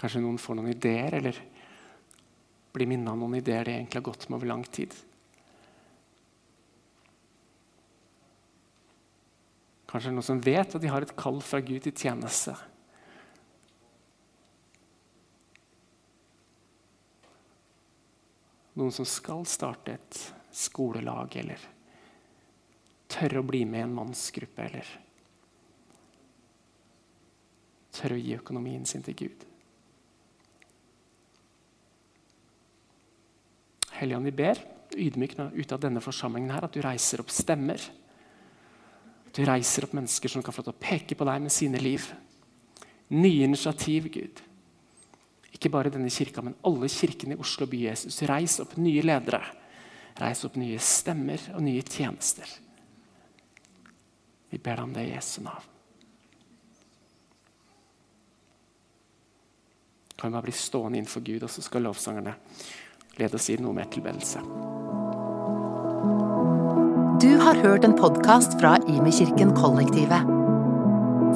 Kanskje 0.02 0.18
noen 0.18 0.38
får 0.42 0.56
noen 0.58 0.72
ideer, 0.72 1.14
eller 1.14 1.36
blir 2.74 2.88
minnet 2.90 3.12
om 3.12 3.20
noen 3.22 3.36
ideer 3.38 3.68
de 3.68 3.76
egentlig 3.76 4.00
har 4.00 4.08
gått 4.08 4.24
med 4.26 4.40
over 4.40 4.50
lang 4.50 4.64
tid. 4.66 4.96
Kanskje 9.92 10.10
noen 10.10 10.26
som 10.26 10.40
vet 10.42 10.74
at 10.74 10.82
de 10.82 10.90
har 10.90 11.06
et 11.06 11.14
kall 11.14 11.38
fra 11.44 11.60
Gud 11.62 11.86
i 11.86 11.92
tjeneste. 11.94 12.56
Noen 18.74 18.90
som 18.96 19.06
skal 19.06 19.46
starte 19.46 19.94
et 19.94 20.20
skolelag, 20.50 21.38
eller 21.44 21.68
tørre 23.12 23.44
å 23.44 23.46
bli 23.46 23.62
med 23.68 23.84
i 23.84 23.86
en 23.86 23.94
mannsgruppe, 24.00 24.66
eller 24.66 24.92
tørre 27.94 28.18
å 28.18 28.26
gi 28.26 28.34
økonomien 28.40 28.88
sin 28.88 29.06
til 29.06 29.20
Gud. 29.26 29.51
Helligånd, 34.02 34.26
vi 34.26 34.34
ber 34.34 34.58
ydmykt 34.98 35.40
ut 35.54 35.72
av 35.72 35.80
denne 35.80 36.02
forsamlingen 36.02 36.50
her, 36.52 36.66
at 36.66 36.74
du 36.74 36.82
reiser 36.84 37.22
opp 37.22 37.30
stemmer. 37.32 37.80
At 39.28 39.38
du 39.38 39.44
reiser 39.46 39.86
opp 39.86 39.94
mennesker 39.96 40.32
som 40.32 40.42
kan 40.44 40.54
få 40.54 40.64
lov 40.64 40.72
til 40.72 40.76
å 40.76 40.82
peke 40.82 41.16
på 41.16 41.28
deg 41.28 41.44
med 41.44 41.54
sine 41.54 41.80
liv. 41.80 42.08
Nye 43.14 43.46
initiativ, 43.46 44.10
Gud. 44.12 44.42
Ikke 45.52 45.70
bare 45.72 45.92
denne 45.92 46.10
kirka, 46.10 46.42
men 46.44 46.58
alle 46.66 46.90
kirkene 46.90 47.36
i 47.36 47.40
Oslo 47.40 47.68
by. 47.70 47.84
Jesus. 47.86 48.18
Reis 48.28 48.58
opp 48.64 48.74
nye 48.80 49.04
ledere. 49.04 49.42
Reis 50.20 50.42
opp 50.44 50.58
nye 50.60 50.80
stemmer 50.82 51.44
og 51.54 51.62
nye 51.64 51.84
tjenester. 51.86 52.48
Vi 54.52 54.58
ber 54.58 54.76
deg 54.76 54.84
om 54.84 54.96
det 54.96 55.06
i 55.06 55.12
Jesu 55.14 55.38
navn. 55.44 55.68
Kan 60.16 60.30
vi 60.30 60.36
bare 60.36 60.46
bli 60.46 60.54
stående 60.54 60.98
innenfor 61.00 61.24
Gud, 61.24 61.42
og 61.42 61.50
så 61.50 61.64
skal 61.64 61.86
lovsangerne 61.86 62.34
Led 63.20 63.34
oss 63.34 63.50
i 63.52 63.58
noe 63.60 63.76
mer 63.76 63.88
tilbedelse. 63.92 64.40
Du 67.22 67.32
har 67.38 67.58
hørt 67.60 67.84
en 67.84 67.96
podkast 67.96 68.56
fra 68.60 68.78
Imekirken 68.88 69.52
Kollektivet. 69.56 70.30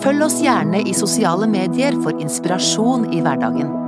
Følg 0.02 0.24
oss 0.24 0.40
gjerne 0.40 0.80
i 0.88 0.94
sosiale 0.96 1.48
medier 1.48 1.96
for 2.00 2.16
inspirasjon 2.20 3.10
i 3.12 3.20
hverdagen. 3.24 3.85